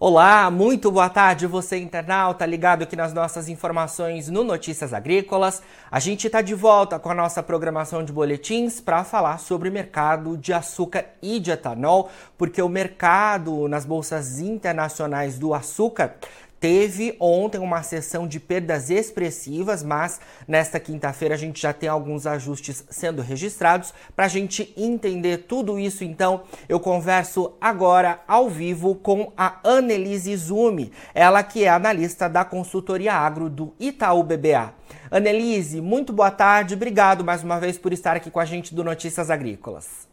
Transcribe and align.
Olá, 0.00 0.50
muito 0.50 0.90
boa 0.90 1.08
tarde, 1.08 1.46
você 1.46 1.78
internauta 1.78 2.44
ligado 2.44 2.82
aqui 2.82 2.96
nas 2.96 3.14
nossas 3.14 3.48
informações 3.48 4.28
no 4.28 4.42
Notícias 4.42 4.92
Agrícolas. 4.92 5.62
A 5.88 6.00
gente 6.00 6.26
está 6.26 6.42
de 6.42 6.52
volta 6.52 6.98
com 6.98 7.10
a 7.10 7.14
nossa 7.14 7.44
programação 7.44 8.04
de 8.04 8.12
boletins 8.12 8.80
para 8.80 9.04
falar 9.04 9.38
sobre 9.38 9.68
o 9.68 9.72
mercado 9.72 10.36
de 10.36 10.52
açúcar 10.52 11.06
e 11.22 11.38
de 11.38 11.52
etanol, 11.52 12.10
porque 12.36 12.60
o 12.60 12.68
mercado 12.68 13.68
nas 13.68 13.84
bolsas 13.84 14.40
internacionais 14.40 15.38
do 15.38 15.54
açúcar 15.54 16.16
Teve 16.64 17.14
ontem 17.20 17.58
uma 17.58 17.82
sessão 17.82 18.26
de 18.26 18.40
perdas 18.40 18.88
expressivas, 18.88 19.82
mas 19.82 20.18
nesta 20.48 20.80
quinta-feira 20.80 21.34
a 21.34 21.36
gente 21.36 21.60
já 21.60 21.74
tem 21.74 21.90
alguns 21.90 22.26
ajustes 22.26 22.86
sendo 22.88 23.20
registrados. 23.20 23.92
Para 24.16 24.24
a 24.24 24.28
gente 24.28 24.72
entender 24.74 25.44
tudo 25.46 25.78
isso, 25.78 26.04
então, 26.04 26.44
eu 26.66 26.80
converso 26.80 27.52
agora 27.60 28.22
ao 28.26 28.48
vivo 28.48 28.94
com 28.94 29.30
a 29.36 29.60
Annelise 29.62 30.34
Zumi, 30.34 30.90
ela 31.12 31.42
que 31.42 31.64
é 31.64 31.68
analista 31.68 32.30
da 32.30 32.46
consultoria 32.46 33.12
agro 33.12 33.50
do 33.50 33.74
Itaú 33.78 34.22
BBA. 34.22 34.72
Annelise, 35.10 35.82
muito 35.82 36.14
boa 36.14 36.30
tarde, 36.30 36.72
obrigado 36.72 37.22
mais 37.22 37.44
uma 37.44 37.60
vez 37.60 37.76
por 37.76 37.92
estar 37.92 38.16
aqui 38.16 38.30
com 38.30 38.40
a 38.40 38.44
gente 38.46 38.74
do 38.74 38.82
Notícias 38.82 39.28
Agrícolas. 39.28 40.08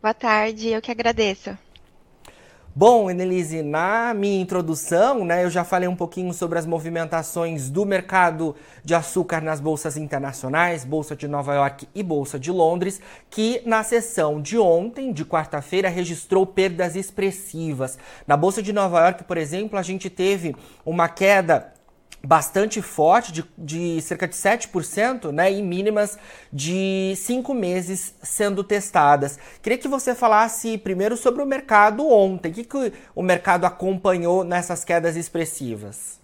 Boa 0.00 0.14
tarde, 0.14 0.68
eu 0.70 0.80
que 0.80 0.90
agradeço. 0.90 1.54
Bom, 2.74 3.10
Enelise, 3.10 3.62
na 3.62 4.14
minha 4.14 4.40
introdução, 4.40 5.26
né, 5.26 5.44
eu 5.44 5.50
já 5.50 5.62
falei 5.62 5.86
um 5.86 5.94
pouquinho 5.94 6.32
sobre 6.32 6.58
as 6.58 6.64
movimentações 6.64 7.68
do 7.68 7.84
mercado 7.84 8.56
de 8.82 8.94
açúcar 8.94 9.42
nas 9.42 9.60
bolsas 9.60 9.98
internacionais, 9.98 10.82
Bolsa 10.82 11.14
de 11.14 11.28
Nova 11.28 11.52
York 11.54 11.86
e 11.94 12.02
Bolsa 12.02 12.38
de 12.38 12.50
Londres, 12.50 12.98
que 13.28 13.60
na 13.66 13.82
sessão 13.82 14.40
de 14.40 14.56
ontem, 14.56 15.12
de 15.12 15.22
quarta-feira, 15.22 15.90
registrou 15.90 16.46
perdas 16.46 16.96
expressivas. 16.96 17.98
Na 18.26 18.38
Bolsa 18.38 18.62
de 18.62 18.72
Nova 18.72 19.00
York, 19.00 19.24
por 19.24 19.36
exemplo, 19.36 19.78
a 19.78 19.82
gente 19.82 20.08
teve 20.08 20.56
uma 20.82 21.10
queda 21.10 21.74
bastante 22.24 22.80
forte, 22.80 23.32
de, 23.32 23.44
de 23.58 24.00
cerca 24.02 24.28
de 24.28 24.34
7%, 24.34 25.32
né, 25.32 25.50
em 25.50 25.62
mínimas 25.62 26.18
de 26.52 27.14
cinco 27.16 27.52
meses 27.52 28.14
sendo 28.22 28.62
testadas. 28.62 29.38
Queria 29.60 29.78
que 29.78 29.88
você 29.88 30.14
falasse 30.14 30.78
primeiro 30.78 31.16
sobre 31.16 31.42
o 31.42 31.46
mercado 31.46 32.08
ontem. 32.08 32.50
O 32.50 32.54
que, 32.54 32.64
que 32.64 32.92
o 33.14 33.22
mercado 33.22 33.64
acompanhou 33.64 34.44
nessas 34.44 34.84
quedas 34.84 35.16
expressivas? 35.16 36.20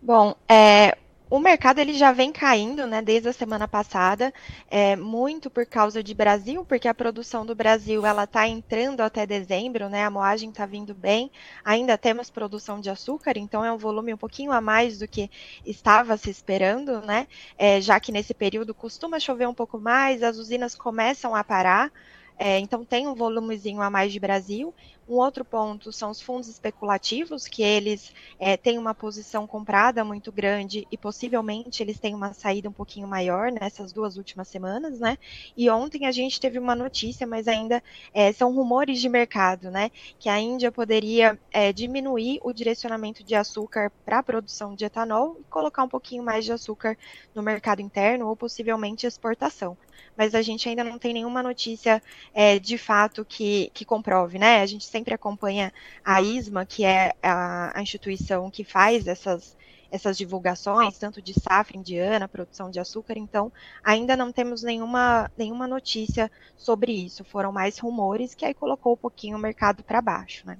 Bom, 0.00 0.36
é, 0.48 0.96
o 1.30 1.38
mercado 1.38 1.78
ele 1.78 1.92
já 1.92 2.10
vem 2.10 2.32
caindo, 2.32 2.86
né, 2.86 3.02
desde 3.02 3.28
a 3.28 3.32
semana 3.32 3.68
passada, 3.68 4.32
é, 4.70 4.96
muito 4.96 5.50
por 5.50 5.66
causa 5.66 6.02
de 6.02 6.14
Brasil, 6.14 6.64
porque 6.64 6.88
a 6.88 6.94
produção 6.94 7.44
do 7.44 7.54
Brasil 7.54 8.06
ela 8.06 8.24
está 8.24 8.48
entrando 8.48 9.02
até 9.02 9.26
dezembro, 9.26 9.88
né, 9.88 10.04
a 10.04 10.10
moagem 10.10 10.48
está 10.50 10.64
vindo 10.64 10.94
bem, 10.94 11.30
ainda 11.64 11.98
temos 11.98 12.30
produção 12.30 12.80
de 12.80 12.88
açúcar, 12.88 13.36
então 13.36 13.64
é 13.64 13.70
um 13.70 13.78
volume 13.78 14.14
um 14.14 14.16
pouquinho 14.16 14.52
a 14.52 14.60
mais 14.60 14.98
do 14.98 15.06
que 15.06 15.30
estava 15.66 16.16
se 16.16 16.30
esperando, 16.30 17.02
né, 17.02 17.26
é, 17.58 17.80
já 17.80 18.00
que 18.00 18.10
nesse 18.10 18.32
período 18.32 18.74
costuma 18.74 19.20
chover 19.20 19.46
um 19.46 19.54
pouco 19.54 19.78
mais, 19.78 20.22
as 20.22 20.38
usinas 20.38 20.74
começam 20.74 21.34
a 21.34 21.44
parar, 21.44 21.92
é, 22.38 22.58
então 22.60 22.84
tem 22.84 23.08
um 23.08 23.14
volumezinho 23.14 23.82
a 23.82 23.90
mais 23.90 24.12
de 24.12 24.20
Brasil. 24.20 24.72
Um 25.08 25.14
outro 25.14 25.42
ponto 25.42 25.90
são 25.90 26.10
os 26.10 26.20
fundos 26.20 26.48
especulativos, 26.48 27.48
que 27.48 27.62
eles 27.62 28.12
é, 28.38 28.58
têm 28.58 28.76
uma 28.76 28.94
posição 28.94 29.46
comprada 29.46 30.04
muito 30.04 30.30
grande 30.30 30.86
e 30.92 30.98
possivelmente 30.98 31.82
eles 31.82 31.98
têm 31.98 32.14
uma 32.14 32.34
saída 32.34 32.68
um 32.68 32.72
pouquinho 32.72 33.08
maior 33.08 33.50
nessas 33.50 33.90
duas 33.90 34.18
últimas 34.18 34.48
semanas, 34.48 35.00
né? 35.00 35.16
E 35.56 35.70
ontem 35.70 36.04
a 36.04 36.12
gente 36.12 36.38
teve 36.38 36.58
uma 36.58 36.74
notícia, 36.74 37.26
mas 37.26 37.48
ainda 37.48 37.82
é, 38.12 38.32
são 38.32 38.54
rumores 38.54 39.00
de 39.00 39.08
mercado, 39.08 39.70
né? 39.70 39.90
Que 40.18 40.28
a 40.28 40.38
Índia 40.38 40.70
poderia 40.70 41.38
é, 41.50 41.72
diminuir 41.72 42.38
o 42.42 42.52
direcionamento 42.52 43.24
de 43.24 43.34
açúcar 43.34 43.90
para 44.04 44.18
a 44.18 44.22
produção 44.22 44.74
de 44.74 44.84
etanol 44.84 45.38
e 45.40 45.44
colocar 45.44 45.84
um 45.84 45.88
pouquinho 45.88 46.22
mais 46.22 46.44
de 46.44 46.52
açúcar 46.52 46.98
no 47.34 47.42
mercado 47.42 47.80
interno 47.80 48.28
ou 48.28 48.36
possivelmente 48.36 49.06
exportação. 49.06 49.74
Mas 50.16 50.34
a 50.34 50.42
gente 50.42 50.68
ainda 50.68 50.82
não 50.82 50.98
tem 50.98 51.12
nenhuma 51.12 51.42
notícia 51.42 52.02
é, 52.34 52.58
de 52.58 52.76
fato 52.76 53.24
que, 53.24 53.70
que 53.72 53.84
comprove, 53.84 54.38
né? 54.38 54.60
A 54.60 54.66
gente 54.66 54.90
sempre 54.98 55.14
acompanha 55.14 55.72
a 56.04 56.20
ISMA, 56.20 56.66
que 56.66 56.84
é 56.84 57.14
a, 57.22 57.78
a 57.78 57.82
instituição 57.82 58.50
que 58.50 58.64
faz 58.64 59.06
essas, 59.06 59.56
essas 59.90 60.18
divulgações, 60.18 60.98
tanto 60.98 61.22
de 61.22 61.38
safra 61.38 61.76
indiana, 61.76 62.26
produção 62.28 62.68
de 62.70 62.80
açúcar, 62.80 63.16
então 63.16 63.52
ainda 63.82 64.16
não 64.16 64.32
temos 64.32 64.62
nenhuma, 64.62 65.30
nenhuma 65.36 65.68
notícia 65.68 66.30
sobre 66.56 66.92
isso. 66.92 67.24
Foram 67.24 67.52
mais 67.52 67.78
rumores 67.78 68.34
que 68.34 68.44
aí 68.44 68.54
colocou 68.54 68.94
um 68.94 68.96
pouquinho 68.96 69.36
o 69.36 69.40
mercado 69.40 69.84
para 69.84 70.02
baixo, 70.02 70.46
né? 70.46 70.58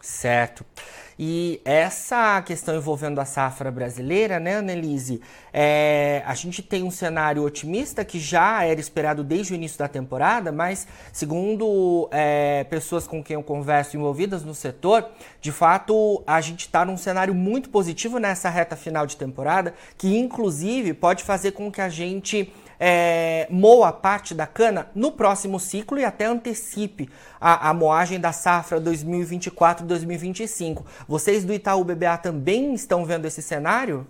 Certo. 0.00 0.64
E 1.18 1.60
essa 1.64 2.42
questão 2.42 2.76
envolvendo 2.76 3.20
a 3.20 3.24
safra 3.24 3.70
brasileira, 3.70 4.40
né, 4.40 4.56
Annelise? 4.56 5.20
É, 5.52 6.22
a 6.26 6.34
gente 6.34 6.62
tem 6.62 6.82
um 6.82 6.90
cenário 6.90 7.44
otimista 7.44 8.04
que 8.04 8.18
já 8.18 8.64
era 8.64 8.80
esperado 8.80 9.22
desde 9.22 9.52
o 9.52 9.54
início 9.54 9.78
da 9.78 9.86
temporada, 9.86 10.50
mas 10.50 10.86
segundo 11.12 12.08
é, 12.10 12.64
pessoas 12.64 13.06
com 13.06 13.22
quem 13.22 13.34
eu 13.34 13.42
converso 13.42 13.96
envolvidas 13.96 14.44
no 14.44 14.54
setor, 14.54 15.08
de 15.40 15.52
fato 15.52 16.22
a 16.26 16.40
gente 16.40 16.60
está 16.60 16.84
num 16.84 16.96
cenário 16.96 17.34
muito 17.34 17.68
positivo 17.70 18.18
nessa 18.18 18.50
reta 18.50 18.74
final 18.74 19.06
de 19.06 19.16
temporada, 19.16 19.74
que 19.96 20.16
inclusive 20.16 20.94
pode 20.94 21.22
fazer 21.22 21.52
com 21.52 21.70
que 21.70 21.80
a 21.80 21.88
gente 21.88 22.52
é, 22.78 23.46
moa 23.50 23.92
parte 23.92 24.34
da 24.34 24.46
cana 24.46 24.88
no 24.94 25.12
próximo 25.12 25.60
ciclo 25.60 25.98
e 25.98 26.04
até 26.04 26.26
antecipe 26.26 27.10
a, 27.40 27.70
a 27.70 27.74
moagem 27.74 28.20
da 28.20 28.32
safra 28.32 28.80
2024-2025. 28.80 30.84
Vocês 31.06 31.44
do 31.44 31.52
Itaú 31.52 31.84
BBA 31.84 32.16
também 32.18 32.74
estão 32.74 33.04
vendo 33.04 33.26
esse 33.26 33.42
cenário? 33.42 34.06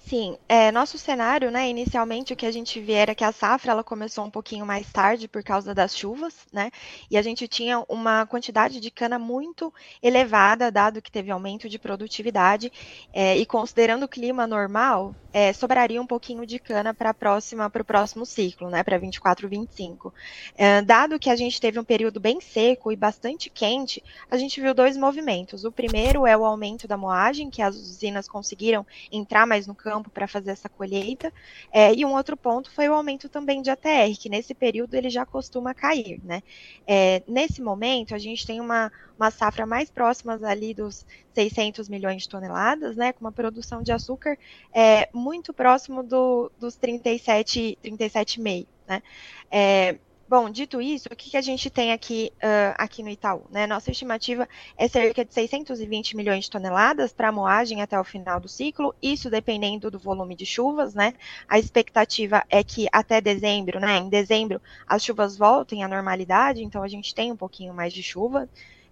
Sim, 0.00 0.38
é, 0.48 0.72
nosso 0.72 0.96
cenário, 0.96 1.50
né, 1.50 1.68
inicialmente 1.68 2.32
o 2.32 2.36
que 2.36 2.46
a 2.46 2.50
gente 2.50 2.80
vê 2.80 2.92
era 2.92 3.14
que 3.14 3.24
a 3.24 3.32
safra 3.32 3.72
ela 3.72 3.84
começou 3.84 4.24
um 4.24 4.30
pouquinho 4.30 4.64
mais 4.64 4.90
tarde 4.90 5.28
por 5.28 5.42
causa 5.42 5.74
das 5.74 5.94
chuvas, 5.94 6.34
né, 6.50 6.70
e 7.10 7.18
a 7.18 7.20
gente 7.20 7.46
tinha 7.46 7.84
uma 7.88 8.24
quantidade 8.24 8.80
de 8.80 8.90
cana 8.90 9.18
muito 9.18 9.74
elevada, 10.02 10.70
dado 10.70 11.02
que 11.02 11.12
teve 11.12 11.30
aumento 11.30 11.68
de 11.68 11.78
produtividade, 11.78 12.72
é, 13.12 13.36
e 13.36 13.44
considerando 13.44 14.04
o 14.04 14.08
clima 14.08 14.46
normal, 14.46 15.14
é, 15.30 15.52
sobraria 15.52 16.00
um 16.00 16.06
pouquinho 16.06 16.46
de 16.46 16.58
cana 16.58 16.94
para 16.94 17.12
próxima, 17.12 17.68
para 17.68 17.82
o 17.82 17.84
próximo 17.84 18.24
ciclo, 18.24 18.70
né, 18.70 18.82
para 18.82 18.96
24, 18.96 19.46
25. 19.46 20.14
É, 20.56 20.80
dado 20.80 21.18
que 21.18 21.28
a 21.28 21.36
gente 21.36 21.60
teve 21.60 21.78
um 21.78 21.84
período 21.84 22.18
bem 22.18 22.40
seco 22.40 22.90
e 22.90 22.96
bastante 22.96 23.50
quente, 23.50 24.02
a 24.30 24.38
gente 24.38 24.58
viu 24.58 24.72
dois 24.72 24.96
movimentos. 24.96 25.64
O 25.64 25.72
primeiro 25.72 26.26
é 26.26 26.34
o 26.34 26.46
aumento 26.46 26.88
da 26.88 26.96
moagem, 26.96 27.50
que 27.50 27.60
as 27.60 27.76
usinas 27.76 28.26
conseguiram 28.26 28.86
entrar 29.12 29.46
mais 29.46 29.66
no 29.66 29.74
campo 29.74 29.87
campo 29.88 30.10
para 30.10 30.28
fazer 30.28 30.50
essa 30.50 30.68
colheita. 30.68 31.32
É, 31.72 31.94
e 31.94 32.04
um 32.04 32.14
outro 32.14 32.36
ponto 32.36 32.70
foi 32.70 32.88
o 32.88 32.94
aumento 32.94 33.28
também 33.28 33.62
de 33.62 33.70
ATR, 33.70 34.18
que 34.18 34.28
nesse 34.28 34.54
período 34.54 34.94
ele 34.94 35.08
já 35.08 35.24
costuma 35.24 35.72
cair. 35.72 36.20
Né? 36.22 36.42
É, 36.86 37.22
nesse 37.26 37.62
momento, 37.62 38.14
a 38.14 38.18
gente 38.18 38.46
tem 38.46 38.60
uma, 38.60 38.92
uma 39.18 39.30
safra 39.30 39.64
mais 39.64 39.90
próxima 39.90 40.38
ali 40.42 40.74
dos 40.74 41.06
600 41.34 41.88
milhões 41.88 42.22
de 42.22 42.28
toneladas, 42.28 42.96
né, 42.96 43.12
com 43.12 43.20
uma 43.20 43.32
produção 43.32 43.82
de 43.82 43.92
açúcar 43.92 44.36
é, 44.72 45.08
muito 45.12 45.52
próximo 45.52 46.02
do, 46.02 46.50
dos 46.58 46.76
37, 46.76 47.78
37,5. 47.82 48.66
Né? 48.86 49.02
É, 49.50 49.98
Bom, 50.28 50.50
dito 50.50 50.78
isso, 50.78 51.08
o 51.10 51.16
que, 51.16 51.30
que 51.30 51.38
a 51.38 51.40
gente 51.40 51.70
tem 51.70 51.90
aqui, 51.90 52.30
uh, 52.36 52.74
aqui 52.76 53.02
no 53.02 53.08
Itaú? 53.08 53.46
Né? 53.50 53.66
Nossa 53.66 53.90
estimativa 53.90 54.46
é 54.76 54.86
cerca 54.86 55.24
de 55.24 55.32
620 55.32 56.14
milhões 56.14 56.44
de 56.44 56.50
toneladas 56.50 57.14
para 57.14 57.32
moagem 57.32 57.80
até 57.80 57.98
o 57.98 58.04
final 58.04 58.38
do 58.38 58.46
ciclo, 58.46 58.94
isso 59.02 59.30
dependendo 59.30 59.90
do 59.90 59.98
volume 59.98 60.36
de 60.36 60.44
chuvas, 60.44 60.92
né? 60.94 61.14
A 61.48 61.58
expectativa 61.58 62.44
é 62.50 62.62
que 62.62 62.86
até 62.92 63.22
dezembro, 63.22 63.80
né? 63.80 63.96
Em 63.96 64.10
dezembro, 64.10 64.60
as 64.86 65.02
chuvas 65.02 65.34
voltem 65.34 65.82
à 65.82 65.88
normalidade, 65.88 66.62
então 66.62 66.82
a 66.82 66.88
gente 66.88 67.14
tem 67.14 67.32
um 67.32 67.36
pouquinho 67.36 67.72
mais 67.72 67.94
de 67.94 68.02
chuva 68.02 68.46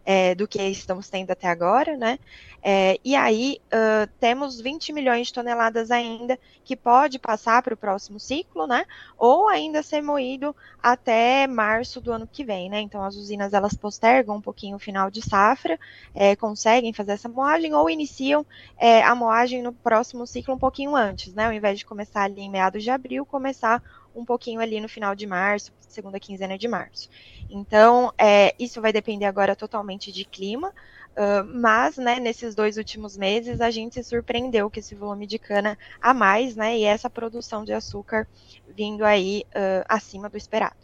é, 0.06 0.36
do 0.36 0.46
que 0.46 0.62
estamos 0.62 1.10
tendo 1.10 1.32
até 1.32 1.48
agora, 1.48 1.96
né? 1.96 2.20
É, 2.62 2.98
e 3.04 3.14
aí 3.16 3.60
uh, 3.66 4.10
temos 4.20 4.60
20 4.60 4.92
milhões 4.92 5.26
de 5.26 5.32
toneladas 5.32 5.90
ainda 5.90 6.38
que 6.64 6.76
pode 6.76 7.18
passar 7.18 7.62
para 7.62 7.74
o 7.74 7.76
próximo 7.76 8.18
ciclo, 8.18 8.66
né? 8.68 8.84
Ou 9.18 9.48
ainda 9.48 9.82
ser 9.82 10.00
moído 10.00 10.54
até 10.80 11.46
março 11.48 12.00
do 12.00 12.12
ano 12.12 12.26
que 12.26 12.44
vem, 12.44 12.70
né? 12.70 12.80
Então 12.80 13.04
as 13.04 13.16
usinas 13.16 13.52
elas 13.52 13.74
postergam 13.74 14.36
um 14.36 14.40
pouquinho 14.40 14.76
o 14.76 14.80
final 14.80 15.10
de 15.10 15.22
safra, 15.22 15.78
é, 16.14 16.36
conseguem 16.36 16.92
fazer 16.92 17.12
essa 17.12 17.28
moagem 17.28 17.74
ou 17.74 17.90
iniciam 17.90 18.46
é, 18.78 19.02
a 19.02 19.14
moagem 19.14 19.60
no 19.60 19.72
próximo 19.72 20.24
ciclo 20.24 20.54
um 20.54 20.58
pouquinho 20.58 20.94
antes, 20.94 21.34
né? 21.34 21.46
Ao 21.46 21.52
invés 21.52 21.80
de 21.80 21.84
começar 21.86 22.22
ali 22.22 22.42
em 22.42 22.50
meados 22.50 22.84
de 22.84 22.90
abril, 22.90 23.26
começar 23.26 23.82
um 24.16 24.24
pouquinho 24.24 24.60
ali 24.60 24.80
no 24.80 24.88
final 24.88 25.14
de 25.14 25.26
março, 25.26 25.72
segunda 25.88 26.18
quinzena 26.18 26.56
de 26.56 26.66
março. 26.66 27.08
Então, 27.50 28.12
é, 28.16 28.54
isso 28.58 28.80
vai 28.80 28.92
depender 28.92 29.26
agora 29.26 29.54
totalmente 29.54 30.10
de 30.10 30.24
clima, 30.24 30.70
uh, 30.70 31.44
mas, 31.54 31.96
né, 31.96 32.18
nesses 32.18 32.54
dois 32.54 32.76
últimos 32.76 33.16
meses, 33.16 33.60
a 33.60 33.70
gente 33.70 33.94
se 33.94 34.02
surpreendeu 34.02 34.70
com 34.70 34.80
esse 34.80 34.94
volume 34.94 35.26
de 35.26 35.38
cana 35.38 35.78
a 36.00 36.14
mais, 36.14 36.56
né, 36.56 36.76
e 36.78 36.84
essa 36.84 37.10
produção 37.10 37.64
de 37.64 37.72
açúcar 37.72 38.26
vindo 38.74 39.04
aí 39.04 39.44
uh, 39.48 39.84
acima 39.88 40.28
do 40.28 40.36
esperado. 40.36 40.76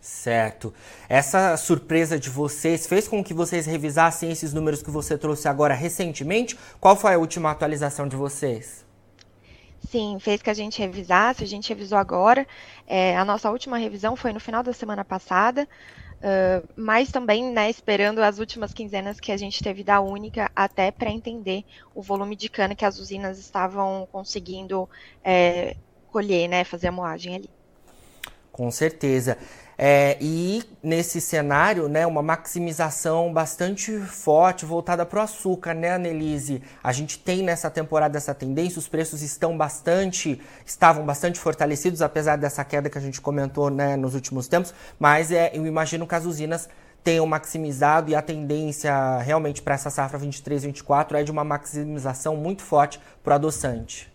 Certo. 0.00 0.74
Essa 1.08 1.56
surpresa 1.56 2.18
de 2.18 2.28
vocês 2.28 2.88
fez 2.88 3.06
com 3.06 3.22
que 3.22 3.32
vocês 3.32 3.66
revisassem 3.66 4.32
esses 4.32 4.52
números 4.52 4.82
que 4.82 4.90
você 4.90 5.16
trouxe 5.16 5.46
agora 5.46 5.74
recentemente? 5.74 6.58
Qual 6.80 6.96
foi 6.96 7.14
a 7.14 7.18
última 7.18 7.52
atualização 7.52 8.08
de 8.08 8.16
vocês? 8.16 8.84
Sim, 9.88 10.18
fez 10.20 10.40
que 10.40 10.50
a 10.50 10.54
gente 10.54 10.78
revisasse, 10.78 11.44
a 11.44 11.46
gente 11.46 11.68
revisou 11.68 11.98
agora. 11.98 12.46
É, 12.86 13.16
a 13.16 13.24
nossa 13.24 13.50
última 13.50 13.76
revisão 13.76 14.16
foi 14.16 14.32
no 14.32 14.40
final 14.40 14.62
da 14.62 14.72
semana 14.72 15.04
passada, 15.04 15.68
uh, 16.18 16.68
mas 16.76 17.10
também 17.10 17.52
né, 17.52 17.68
esperando 17.68 18.20
as 18.20 18.38
últimas 18.38 18.72
quinzenas 18.72 19.20
que 19.20 19.32
a 19.32 19.36
gente 19.36 19.62
teve 19.62 19.84
da 19.84 20.00
Única, 20.00 20.50
até 20.54 20.90
para 20.90 21.10
entender 21.10 21.64
o 21.94 22.00
volume 22.00 22.36
de 22.36 22.48
cana 22.48 22.74
que 22.74 22.84
as 22.84 22.98
usinas 22.98 23.38
estavam 23.38 24.08
conseguindo 24.10 24.88
é, 25.22 25.76
colher, 26.10 26.48
né, 26.48 26.64
fazer 26.64 26.88
a 26.88 26.92
moagem 26.92 27.34
ali. 27.34 27.50
Com 28.52 28.70
certeza. 28.70 29.36
É, 29.76 30.16
e 30.20 30.62
nesse 30.82 31.20
cenário, 31.20 31.88
né, 31.88 32.06
uma 32.06 32.22
maximização 32.22 33.32
bastante 33.32 33.98
forte 33.98 34.64
voltada 34.64 35.04
para 35.06 35.20
o 35.20 35.22
açúcar, 35.22 35.74
né, 35.74 35.92
Annelise? 35.94 36.62
A 36.82 36.92
gente 36.92 37.18
tem 37.18 37.42
nessa 37.42 37.70
temporada 37.70 38.18
essa 38.18 38.34
tendência, 38.34 38.78
os 38.78 38.88
preços 38.88 39.22
estão 39.22 39.56
bastante, 39.56 40.40
estavam 40.64 41.04
bastante 41.04 41.40
fortalecidos, 41.40 42.02
apesar 42.02 42.36
dessa 42.36 42.64
queda 42.64 42.90
que 42.90 42.98
a 42.98 43.00
gente 43.00 43.20
comentou 43.20 43.70
né, 43.70 43.96
nos 43.96 44.14
últimos 44.14 44.46
tempos, 44.46 44.74
mas 44.98 45.32
é, 45.32 45.50
eu 45.54 45.66
imagino 45.66 46.06
que 46.06 46.14
as 46.14 46.24
usinas 46.24 46.68
tenham 47.02 47.26
maximizado 47.26 48.10
e 48.10 48.14
a 48.14 48.22
tendência 48.22 49.18
realmente 49.18 49.60
para 49.60 49.74
essa 49.74 49.90
safra 49.90 50.18
23-24 50.18 51.14
é 51.14 51.22
de 51.24 51.32
uma 51.32 51.42
maximização 51.42 52.36
muito 52.36 52.62
forte 52.62 53.00
para 53.24 53.32
o 53.32 53.34
adoçante. 53.34 54.11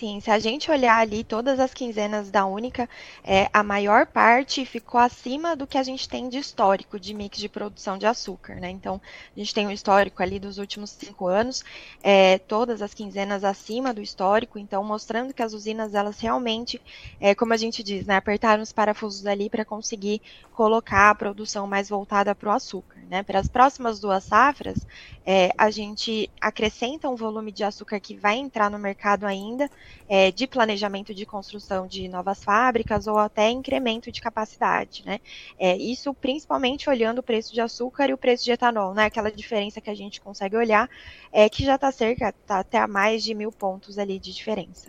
Sim, 0.00 0.18
se 0.18 0.30
a 0.30 0.38
gente 0.38 0.70
olhar 0.70 0.96
ali 0.96 1.22
todas 1.22 1.60
as 1.60 1.74
quinzenas 1.74 2.30
da 2.30 2.46
Única, 2.46 2.88
é, 3.22 3.50
a 3.52 3.62
maior 3.62 4.06
parte 4.06 4.64
ficou 4.64 4.98
acima 4.98 5.54
do 5.54 5.66
que 5.66 5.76
a 5.76 5.82
gente 5.82 6.08
tem 6.08 6.26
de 6.26 6.38
histórico 6.38 6.98
de 6.98 7.12
mix 7.12 7.36
de 7.36 7.50
produção 7.50 7.98
de 7.98 8.06
açúcar, 8.06 8.54
né? 8.54 8.70
Então, 8.70 8.98
a 9.36 9.38
gente 9.38 9.52
tem 9.52 9.66
o 9.66 9.70
histórico 9.70 10.22
ali 10.22 10.38
dos 10.38 10.56
últimos 10.56 10.88
cinco 10.88 11.26
anos, 11.26 11.62
é, 12.02 12.38
todas 12.38 12.80
as 12.80 12.94
quinzenas 12.94 13.44
acima 13.44 13.92
do 13.92 14.00
histórico, 14.00 14.58
então 14.58 14.82
mostrando 14.82 15.34
que 15.34 15.42
as 15.42 15.52
usinas, 15.52 15.94
elas 15.94 16.18
realmente, 16.18 16.80
é, 17.20 17.34
como 17.34 17.52
a 17.52 17.58
gente 17.58 17.82
diz, 17.82 18.06
né, 18.06 18.16
apertaram 18.16 18.62
os 18.62 18.72
parafusos 18.72 19.26
ali 19.26 19.50
para 19.50 19.66
conseguir 19.66 20.22
colocar 20.54 21.10
a 21.10 21.14
produção 21.14 21.66
mais 21.66 21.90
voltada 21.90 22.34
para 22.34 22.48
o 22.48 22.52
açúcar. 22.52 23.00
Né? 23.10 23.22
Para 23.22 23.40
as 23.40 23.48
próximas 23.48 23.98
duas 24.00 24.24
safras, 24.24 24.86
é, 25.26 25.50
a 25.58 25.70
gente 25.70 26.30
acrescenta 26.40 27.08
um 27.08 27.16
volume 27.16 27.50
de 27.50 27.64
açúcar 27.64 27.98
que 28.00 28.14
vai 28.14 28.36
entrar 28.36 28.70
no 28.70 28.78
mercado 28.78 29.24
ainda, 29.24 29.70
é, 30.08 30.30
de 30.30 30.46
planejamento 30.46 31.14
de 31.14 31.24
construção 31.24 31.86
de 31.86 32.08
novas 32.08 32.42
fábricas 32.42 33.06
ou 33.06 33.18
até 33.18 33.50
incremento 33.50 34.10
de 34.10 34.20
capacidade. 34.20 35.02
Né? 35.04 35.20
É, 35.58 35.76
isso 35.76 36.12
principalmente 36.14 36.90
olhando 36.90 37.18
o 37.18 37.22
preço 37.22 37.52
de 37.52 37.60
açúcar 37.60 38.08
e 38.10 38.12
o 38.12 38.18
preço 38.18 38.44
de 38.44 38.52
etanol, 38.52 38.94
né? 38.94 39.04
aquela 39.04 39.30
diferença 39.30 39.80
que 39.80 39.90
a 39.90 39.94
gente 39.94 40.20
consegue 40.20 40.56
olhar, 40.56 40.88
é, 41.32 41.48
que 41.48 41.64
já 41.64 41.76
está 41.76 41.92
cerca, 41.92 42.34
tá 42.46 42.58
até 42.60 42.78
a 42.78 42.86
mais 42.86 43.22
de 43.22 43.34
mil 43.34 43.52
pontos 43.52 43.98
ali 43.98 44.18
de 44.18 44.32
diferença. 44.32 44.88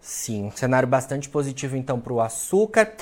Sim, 0.00 0.46
um 0.46 0.50
cenário 0.50 0.88
bastante 0.88 1.28
positivo 1.28 1.76
então 1.76 2.00
para 2.00 2.12
o 2.12 2.20
açúcar. 2.20 2.92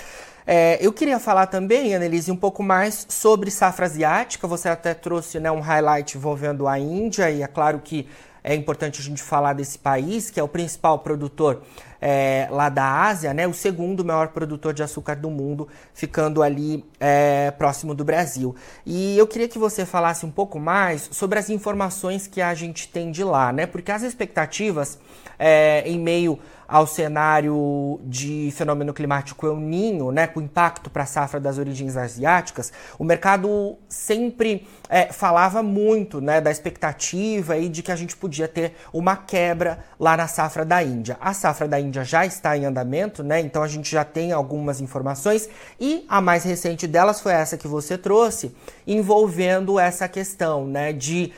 É, 0.47 0.79
eu 0.85 0.93
queria 0.93 1.19
falar 1.19 1.47
também, 1.47 1.95
Annelise, 1.95 2.31
um 2.31 2.37
pouco 2.37 2.63
mais 2.63 3.07
sobre 3.09 3.51
safra 3.51 3.87
asiática. 3.87 4.47
Você 4.47 4.69
até 4.69 4.93
trouxe 4.93 5.39
né, 5.39 5.51
um 5.51 5.61
highlight 5.61 6.19
envolvendo 6.19 6.67
a 6.67 6.79
Índia, 6.79 7.31
e 7.31 7.43
é 7.43 7.47
claro 7.47 7.81
que 7.81 8.07
é 8.43 8.55
importante 8.55 9.01
a 9.01 9.05
gente 9.05 9.23
falar 9.23 9.53
desse 9.53 9.79
país, 9.79 10.31
que 10.31 10.41
é 10.41 10.43
o 10.43 10.49
principal 10.49 10.99
produtor 11.01 11.63
é, 12.01 12.49
lá 12.51 12.69
da 12.69 13.03
Ásia, 13.03 13.35
né, 13.35 13.47
o 13.47 13.53
segundo 13.53 14.05
maior 14.05 14.29
produtor 14.29 14.73
de 14.73 14.83
açúcar 14.83 15.17
do 15.17 15.31
mundo, 15.31 15.69
ficando 15.93 16.43
ali 16.43 16.85
é, 16.99 17.51
próximo 17.53 17.95
do 17.95 18.05
Brasil. 18.05 18.55
E 18.87 19.19
eu 19.19 19.27
queria 19.27 19.49
que 19.49 19.59
você 19.59 19.85
falasse 19.85 20.25
um 20.25 20.31
pouco 20.31 20.59
mais 20.59 21.09
sobre 21.13 21.39
as 21.39 21.51
informações 21.51 22.27
que 22.27 22.41
a 22.41 22.55
gente 22.55 22.89
tem 22.89 23.11
de 23.11 23.25
lá, 23.25 23.53
né, 23.53 23.67
porque 23.67 23.93
as 23.93 24.03
expectativas 24.03 24.99
é, 25.39 25.83
em 25.87 25.99
meio 25.99 26.39
ao 26.71 26.87
cenário 26.87 28.01
de 28.05 28.53
fenômeno 28.55 28.95
climático 28.95 29.45
El 29.45 29.57
Ninho, 29.57 30.13
né, 30.13 30.29
com 30.29 30.41
impacto 30.41 30.89
para 30.89 31.03
a 31.03 31.07
safra 31.07 31.41
das 31.41 31.59
origens 31.59 31.97
asiáticas, 31.97 32.73
o 32.97 33.03
mercado 33.03 33.77
sempre 33.89 34.69
é, 34.89 35.13
falava 35.13 35.65
muito 35.65 36.21
né, 36.21 36.41
da 36.41 36.49
expectativa 36.49 37.59
e 37.59 37.69
de 37.69 37.83
que 37.83 37.91
a 37.91 37.97
gente 37.97 38.17
podia 38.17 38.47
ter 38.47 38.77
uma 38.93 39.17
quebra 39.17 39.81
lá 39.99 40.17
na 40.17 40.29
safra 40.29 40.65
da 40.65 40.81
Índia. 40.81 41.17
A 41.21 41.35
safra 41.35 41.67
da 41.67 41.81
Índia 41.81 41.90
já 41.93 42.25
está 42.25 42.57
em 42.57 42.65
andamento, 42.65 43.23
né, 43.23 43.41
então 43.41 43.63
a 43.63 43.69
gente 43.69 43.91
já 43.91 44.05
tem 44.05 44.33
algumas 44.33 44.81
informações. 44.81 45.49
E 45.79 46.05
a 46.09 46.21
mais 46.21 46.45
recente 46.45 46.87
delas 46.87 47.21
foi 47.21 47.33
essa 47.33 47.57
que 47.57 47.67
você 47.67 47.99
trouxe, 47.99 48.55
envolvendo 48.87 49.79
essa 49.79 50.09
questão 50.09 50.67
né, 50.67 50.93
de 50.93 51.33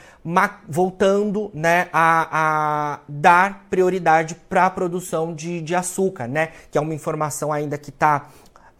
voltando 0.68 1.50
né, 1.52 1.88
a, 1.92 2.92
a 2.94 3.00
dar 3.08 3.66
prioridade 3.68 4.36
para 4.48 4.66
a 4.66 4.70
produção 4.70 5.34
de, 5.34 5.60
de 5.60 5.74
açúcar, 5.74 6.28
né, 6.28 6.50
que 6.70 6.78
é 6.78 6.80
uma 6.80 6.94
informação 6.94 7.52
ainda 7.52 7.76
que 7.76 7.90
está 7.90 8.28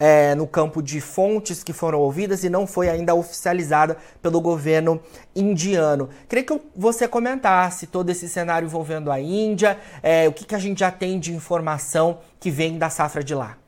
é, 0.03 0.35
no 0.35 0.49
campo 0.49 0.83
de 0.83 1.01
fontes 1.01 1.63
que 1.63 1.73
foram 1.73 2.01
ouvidas 2.01 2.43
e 2.43 2.51
não 2.51 2.67
foi 2.67 2.89
ainda 2.89 3.15
oficializada 3.15 3.97
pelo 4.21 4.41
governo 4.41 5.01
indiano. 5.33 6.09
Queria 6.29 6.43
que 6.43 6.61
você 6.75 7.07
comentasse 7.07 7.87
todo 7.87 8.11
esse 8.11 8.29
cenário 8.29 8.67
envolvendo 8.67 9.13
a 9.13 9.21
Índia, 9.21 9.79
é, 10.03 10.27
o 10.27 10.33
que, 10.33 10.45
que 10.45 10.57
a 10.57 10.59
gente 10.59 10.81
já 10.81 10.91
tem 10.91 11.21
de 11.21 11.33
informação 11.33 12.19
que 12.41 12.51
vem 12.51 12.79
da 12.79 12.91
safra 12.91 13.23
de 13.23 13.33
lá. 13.33 13.62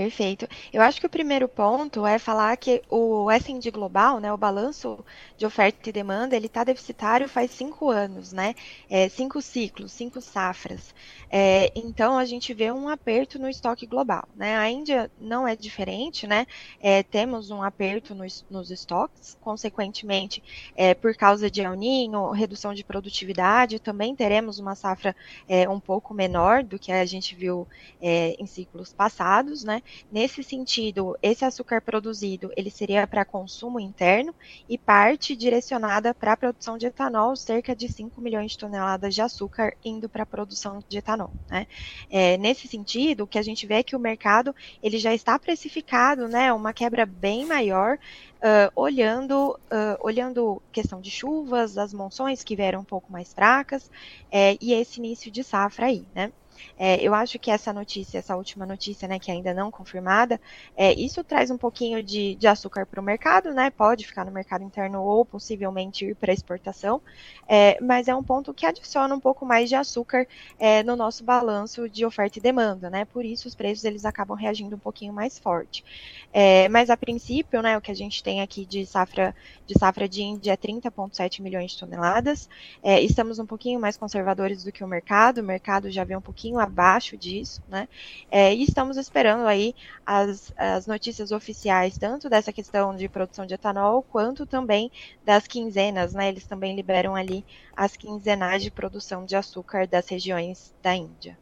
Perfeito. 0.00 0.48
Eu 0.72 0.80
acho 0.80 0.98
que 0.98 1.04
o 1.06 1.10
primeiro 1.10 1.46
ponto 1.46 2.06
é 2.06 2.18
falar 2.18 2.56
que 2.56 2.82
o 2.88 3.30
S&D 3.30 3.70
global, 3.70 4.18
né, 4.18 4.32
o 4.32 4.36
balanço 4.38 5.04
de 5.36 5.44
oferta 5.44 5.90
e 5.90 5.92
demanda, 5.92 6.34
ele 6.34 6.46
está 6.46 6.64
deficitário 6.64 7.28
faz 7.28 7.50
cinco 7.50 7.90
anos, 7.90 8.32
né? 8.32 8.54
É, 8.88 9.10
cinco 9.10 9.42
ciclos, 9.42 9.92
cinco 9.92 10.22
safras. 10.22 10.94
É, 11.30 11.70
então 11.76 12.16
a 12.16 12.24
gente 12.24 12.54
vê 12.54 12.72
um 12.72 12.88
aperto 12.88 13.38
no 13.38 13.46
estoque 13.46 13.84
global, 13.86 14.26
né? 14.34 14.56
A 14.56 14.70
Índia 14.70 15.10
não 15.20 15.46
é 15.46 15.54
diferente, 15.54 16.26
né? 16.26 16.46
É, 16.80 17.02
temos 17.02 17.50
um 17.50 17.62
aperto 17.62 18.14
nos, 18.14 18.42
nos 18.48 18.70
estoques, 18.70 19.36
consequentemente, 19.38 20.42
é, 20.74 20.94
por 20.94 21.14
causa 21.14 21.50
de 21.50 21.60
El 21.60 21.74
Ninho, 21.74 22.30
redução 22.30 22.72
de 22.72 22.82
produtividade, 22.82 23.78
também 23.78 24.16
teremos 24.16 24.58
uma 24.58 24.74
safra 24.74 25.14
é, 25.46 25.68
um 25.68 25.78
pouco 25.78 26.14
menor 26.14 26.64
do 26.64 26.78
que 26.78 26.90
a 26.90 27.04
gente 27.04 27.34
viu 27.34 27.68
é, 28.00 28.34
em 28.38 28.46
ciclos 28.46 28.94
passados, 28.94 29.62
né? 29.62 29.82
Nesse 30.10 30.42
sentido, 30.42 31.16
esse 31.22 31.44
açúcar 31.44 31.80
produzido, 31.80 32.50
ele 32.56 32.70
seria 32.70 33.06
para 33.06 33.24
consumo 33.24 33.78
interno 33.78 34.34
e 34.68 34.76
parte 34.76 35.36
direcionada 35.36 36.14
para 36.14 36.32
a 36.32 36.36
produção 36.36 36.76
de 36.76 36.86
etanol, 36.86 37.36
cerca 37.36 37.74
de 37.74 37.88
5 37.88 38.20
milhões 38.20 38.52
de 38.52 38.58
toneladas 38.58 39.14
de 39.14 39.22
açúcar 39.22 39.74
indo 39.84 40.08
para 40.08 40.22
a 40.22 40.26
produção 40.26 40.82
de 40.88 40.98
etanol. 40.98 41.30
Né? 41.48 41.66
É, 42.10 42.36
nesse 42.36 42.66
sentido, 42.68 43.24
o 43.24 43.26
que 43.26 43.38
a 43.38 43.42
gente 43.42 43.66
vê 43.66 43.74
é 43.74 43.82
que 43.82 43.96
o 43.96 44.00
mercado 44.00 44.54
ele 44.82 44.98
já 44.98 45.14
está 45.14 45.38
precificado, 45.38 46.28
né, 46.28 46.52
uma 46.52 46.72
quebra 46.72 47.06
bem 47.06 47.44
maior, 47.44 47.98
uh, 48.40 48.72
olhando, 48.74 49.52
uh, 49.52 49.96
olhando 50.00 50.62
questão 50.72 51.00
de 51.00 51.10
chuvas, 51.10 51.78
as 51.78 51.92
monções 51.92 52.42
que 52.42 52.56
vieram 52.56 52.80
um 52.80 52.84
pouco 52.84 53.12
mais 53.12 53.32
fracas, 53.32 53.90
é, 54.30 54.56
e 54.60 54.72
esse 54.72 54.98
início 54.98 55.30
de 55.30 55.42
safra 55.42 55.86
aí, 55.86 56.04
né? 56.14 56.32
É, 56.78 56.96
eu 57.00 57.14
acho 57.14 57.38
que 57.38 57.50
essa 57.50 57.72
notícia, 57.72 58.18
essa 58.18 58.36
última 58.36 58.66
notícia, 58.66 59.06
né, 59.06 59.18
que 59.18 59.30
ainda 59.30 59.52
não 59.52 59.70
confirmada, 59.70 60.40
é, 60.76 60.92
isso 60.92 61.22
traz 61.22 61.50
um 61.50 61.58
pouquinho 61.58 62.02
de, 62.02 62.34
de 62.36 62.46
açúcar 62.46 62.86
para 62.86 63.00
o 63.00 63.04
mercado, 63.04 63.52
né? 63.52 63.70
Pode 63.70 64.06
ficar 64.06 64.24
no 64.24 64.32
mercado 64.32 64.64
interno 64.64 65.02
ou 65.02 65.24
possivelmente 65.24 66.04
ir 66.04 66.14
para 66.14 66.32
exportação, 66.32 67.00
é, 67.48 67.78
mas 67.80 68.08
é 68.08 68.14
um 68.14 68.22
ponto 68.22 68.54
que 68.54 68.66
adiciona 68.66 69.14
um 69.14 69.20
pouco 69.20 69.44
mais 69.44 69.68
de 69.68 69.74
açúcar 69.74 70.26
é, 70.58 70.82
no 70.82 70.96
nosso 70.96 71.24
balanço 71.24 71.88
de 71.88 72.04
oferta 72.04 72.38
e 72.38 72.42
demanda, 72.42 72.88
né? 72.90 73.04
Por 73.04 73.24
isso 73.24 73.48
os 73.48 73.54
preços 73.54 73.84
eles 73.84 74.04
acabam 74.04 74.36
reagindo 74.36 74.76
um 74.76 74.78
pouquinho 74.78 75.12
mais 75.12 75.38
forte. 75.38 75.84
É, 76.32 76.68
mas 76.68 76.90
a 76.90 76.96
princípio, 76.96 77.60
né, 77.62 77.76
o 77.76 77.80
que 77.80 77.90
a 77.90 77.94
gente 77.94 78.22
tem 78.22 78.40
aqui 78.40 78.64
de 78.64 78.86
safra 78.86 79.34
de 79.66 79.78
safra 79.78 80.08
de 80.08 80.22
Índia 80.22 80.52
é 80.52 80.56
30,7 80.56 81.40
milhões 81.42 81.72
de 81.72 81.78
toneladas. 81.78 82.48
É, 82.82 83.00
estamos 83.00 83.38
um 83.38 83.46
pouquinho 83.46 83.78
mais 83.78 83.96
conservadores 83.96 84.64
do 84.64 84.72
que 84.72 84.82
o 84.82 84.88
mercado. 84.88 85.38
O 85.38 85.44
mercado 85.44 85.90
já 85.90 86.02
vem 86.02 86.16
um 86.16 86.20
pouquinho 86.50 86.58
abaixo 86.58 87.16
disso, 87.16 87.62
né? 87.68 87.88
É, 88.30 88.52
e 88.54 88.64
estamos 88.64 88.96
esperando 88.96 89.46
aí 89.46 89.74
as, 90.04 90.52
as 90.56 90.86
notícias 90.86 91.30
oficiais, 91.30 91.96
tanto 91.96 92.28
dessa 92.28 92.52
questão 92.52 92.94
de 92.94 93.08
produção 93.08 93.46
de 93.46 93.54
etanol, 93.54 94.02
quanto 94.02 94.46
também 94.46 94.90
das 95.24 95.46
quinzenas, 95.46 96.12
né? 96.12 96.28
Eles 96.28 96.46
também 96.46 96.74
liberam 96.74 97.14
ali 97.14 97.44
as 97.76 97.96
quinzenais 97.96 98.62
de 98.62 98.70
produção 98.70 99.24
de 99.24 99.36
açúcar 99.36 99.86
das 99.86 100.08
regiões 100.08 100.74
da 100.82 100.94
Índia. 100.94 101.38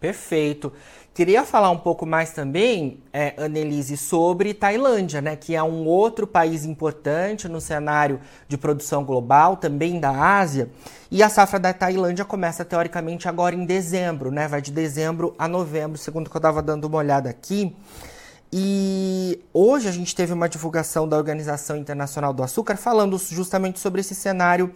Perfeito. 0.00 0.72
Queria 1.12 1.44
falar 1.44 1.70
um 1.70 1.76
pouco 1.76 2.06
mais 2.06 2.30
também, 2.32 3.02
é, 3.12 3.34
Annelise, 3.36 3.96
sobre 3.96 4.54
Tailândia, 4.54 5.20
né, 5.20 5.36
que 5.36 5.54
é 5.54 5.62
um 5.62 5.84
outro 5.84 6.26
país 6.26 6.64
importante 6.64 7.46
no 7.48 7.60
cenário 7.60 8.20
de 8.48 8.56
produção 8.56 9.04
global, 9.04 9.56
também 9.56 10.00
da 10.00 10.10
Ásia. 10.10 10.70
E 11.10 11.22
a 11.22 11.28
safra 11.28 11.58
da 11.58 11.74
Tailândia 11.74 12.24
começa 12.24 12.64
teoricamente 12.64 13.28
agora 13.28 13.54
em 13.54 13.66
dezembro, 13.66 14.30
né? 14.30 14.48
Vai 14.48 14.62
de 14.62 14.70
dezembro 14.70 15.34
a 15.36 15.46
novembro, 15.46 15.98
segundo 15.98 16.30
que 16.30 16.36
eu 16.36 16.38
estava 16.38 16.62
dando 16.62 16.84
uma 16.84 16.98
olhada 16.98 17.28
aqui. 17.28 17.76
E 18.52 19.44
hoje 19.52 19.88
a 19.88 19.92
gente 19.92 20.14
teve 20.14 20.32
uma 20.32 20.48
divulgação 20.48 21.08
da 21.08 21.16
Organização 21.16 21.76
Internacional 21.76 22.32
do 22.32 22.42
Açúcar 22.42 22.76
falando 22.76 23.18
justamente 23.18 23.78
sobre 23.78 24.00
esse 24.00 24.14
cenário 24.14 24.72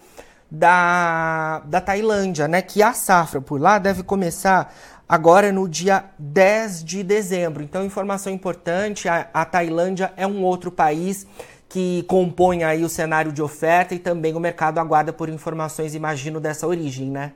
da, 0.51 1.61
da 1.67 1.81
Tailândia, 1.81 2.47
né? 2.47 2.63
Que 2.63 2.83
a 2.83 2.93
safra 2.93 3.41
por 3.41 3.61
lá 3.61 3.79
deve 3.79 4.03
começar 4.03 4.73
agora 5.09 5.53
no 5.53 5.69
dia 5.69 6.05
10 6.19 6.85
de 6.85 7.03
dezembro. 7.03 7.63
Então, 7.63 7.85
informação 7.85 8.33
importante: 8.33 9.09
a, 9.09 9.29
a 9.33 9.45
Tailândia 9.45 10.13
é 10.17 10.27
um 10.27 10.43
outro 10.43 10.71
país 10.71 11.27
que 11.69 12.05
compõe 12.05 12.63
aí 12.63 12.85
o 12.85 12.89
cenário 12.89 13.33
de 13.33 13.43
oferta 13.43 13.95
e 13.95 13.99
também 13.99 14.35
o 14.35 14.41
mercado 14.41 14.79
aguarda 14.79 15.13
por 15.13 15.29
informações, 15.29 15.95
imagino, 15.95 16.41
dessa 16.41 16.67
origem, 16.67 17.11
né? 17.11 17.33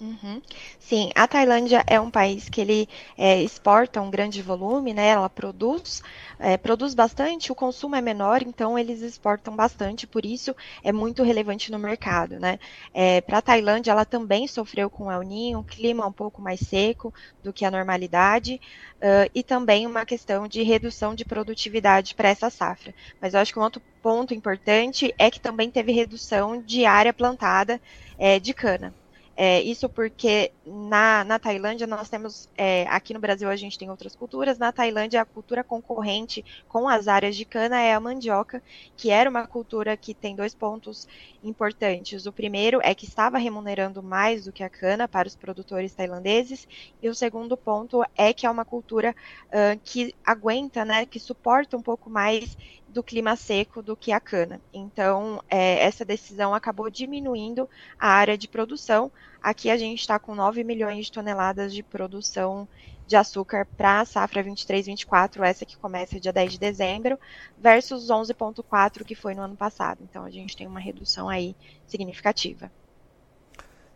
Uhum. 0.00 0.40
Sim, 0.78 1.10
a 1.12 1.26
Tailândia 1.26 1.82
é 1.84 1.98
um 2.00 2.08
país 2.08 2.48
que 2.48 2.60
ele 2.60 2.88
é, 3.16 3.42
exporta 3.42 4.00
um 4.00 4.08
grande 4.08 4.40
volume, 4.40 4.94
né? 4.94 5.08
Ela 5.08 5.28
produz, 5.28 6.00
é, 6.38 6.56
produz 6.56 6.94
bastante, 6.94 7.50
o 7.50 7.54
consumo 7.56 7.96
é 7.96 8.00
menor, 8.00 8.40
então 8.42 8.78
eles 8.78 9.02
exportam 9.02 9.56
bastante, 9.56 10.06
por 10.06 10.24
isso 10.24 10.54
é 10.84 10.92
muito 10.92 11.24
relevante 11.24 11.72
no 11.72 11.80
mercado, 11.80 12.38
né? 12.38 12.60
É, 12.94 13.20
Para 13.22 13.38
a 13.38 13.42
Tailândia, 13.42 13.90
ela 13.90 14.04
também 14.04 14.46
sofreu 14.46 14.88
com 14.88 15.06
o 15.06 15.10
El 15.10 15.22
Niño, 15.24 15.58
um 15.58 15.64
clima 15.64 16.06
um 16.06 16.12
pouco 16.12 16.40
mais 16.40 16.60
seco 16.60 17.12
do 17.42 17.52
que 17.52 17.64
a 17.64 17.70
normalidade, 17.70 18.60
uh, 19.02 19.28
e 19.34 19.42
também 19.42 19.84
uma 19.84 20.06
questão 20.06 20.46
de 20.46 20.62
redução 20.62 21.12
de 21.12 21.24
produtividade 21.24 22.14
para 22.14 22.28
essa 22.28 22.48
safra. 22.50 22.94
Mas 23.20 23.34
eu 23.34 23.40
acho 23.40 23.52
que 23.52 23.58
um 23.58 23.62
outro 23.62 23.82
ponto 24.00 24.32
importante 24.32 25.12
é 25.18 25.28
que 25.28 25.40
também 25.40 25.72
teve 25.72 25.90
redução 25.90 26.62
de 26.62 26.84
área 26.84 27.12
plantada 27.12 27.80
é, 28.16 28.38
de 28.38 28.54
cana. 28.54 28.94
É, 29.40 29.60
isso 29.62 29.88
porque 29.88 30.50
na, 30.66 31.22
na 31.22 31.38
Tailândia 31.38 31.86
nós 31.86 32.08
temos, 32.08 32.48
é, 32.56 32.88
aqui 32.88 33.14
no 33.14 33.20
Brasil 33.20 33.48
a 33.48 33.54
gente 33.54 33.78
tem 33.78 33.88
outras 33.88 34.16
culturas, 34.16 34.58
na 34.58 34.72
Tailândia 34.72 35.22
a 35.22 35.24
cultura 35.24 35.62
concorrente 35.62 36.44
com 36.66 36.88
as 36.88 37.06
áreas 37.06 37.36
de 37.36 37.44
cana 37.44 37.80
é 37.80 37.94
a 37.94 38.00
mandioca, 38.00 38.60
que 38.96 39.10
era 39.10 39.30
uma 39.30 39.46
cultura 39.46 39.96
que 39.96 40.12
tem 40.12 40.34
dois 40.34 40.56
pontos 40.56 41.06
importantes. 41.40 42.26
O 42.26 42.32
primeiro 42.32 42.80
é 42.82 42.92
que 42.96 43.04
estava 43.04 43.38
remunerando 43.38 44.02
mais 44.02 44.44
do 44.44 44.52
que 44.52 44.64
a 44.64 44.68
cana 44.68 45.06
para 45.06 45.28
os 45.28 45.36
produtores 45.36 45.94
tailandeses, 45.94 46.66
e 47.00 47.08
o 47.08 47.14
segundo 47.14 47.56
ponto 47.56 48.02
é 48.16 48.32
que 48.32 48.44
é 48.44 48.50
uma 48.50 48.64
cultura 48.64 49.14
uh, 49.50 49.80
que 49.84 50.12
aguenta, 50.26 50.84
né, 50.84 51.06
que 51.06 51.20
suporta 51.20 51.76
um 51.76 51.82
pouco 51.82 52.10
mais 52.10 52.56
do 52.88 53.02
clima 53.02 53.36
seco 53.36 53.82
do 53.82 53.96
que 53.96 54.12
a 54.12 54.20
cana. 54.20 54.60
Então, 54.72 55.42
é, 55.48 55.84
essa 55.84 56.04
decisão 56.04 56.54
acabou 56.54 56.90
diminuindo 56.90 57.68
a 57.98 58.08
área 58.08 58.36
de 58.36 58.48
produção. 58.48 59.12
Aqui 59.42 59.70
a 59.70 59.76
gente 59.76 60.00
está 60.00 60.18
com 60.18 60.34
9 60.34 60.64
milhões 60.64 61.06
de 61.06 61.12
toneladas 61.12 61.72
de 61.72 61.82
produção 61.82 62.66
de 63.06 63.16
açúcar 63.16 63.66
para 63.76 64.00
a 64.00 64.04
safra 64.04 64.44
23-24, 64.44 65.42
essa 65.42 65.64
que 65.64 65.76
começa 65.76 66.20
dia 66.20 66.32
10 66.32 66.52
de 66.52 66.58
dezembro, 66.58 67.18
versus 67.58 68.08
11,4 68.08 69.04
que 69.04 69.14
foi 69.14 69.34
no 69.34 69.42
ano 69.42 69.56
passado. 69.56 70.00
Então, 70.02 70.24
a 70.24 70.30
gente 70.30 70.56
tem 70.56 70.66
uma 70.66 70.80
redução 70.80 71.28
aí 71.28 71.56
significativa. 71.86 72.70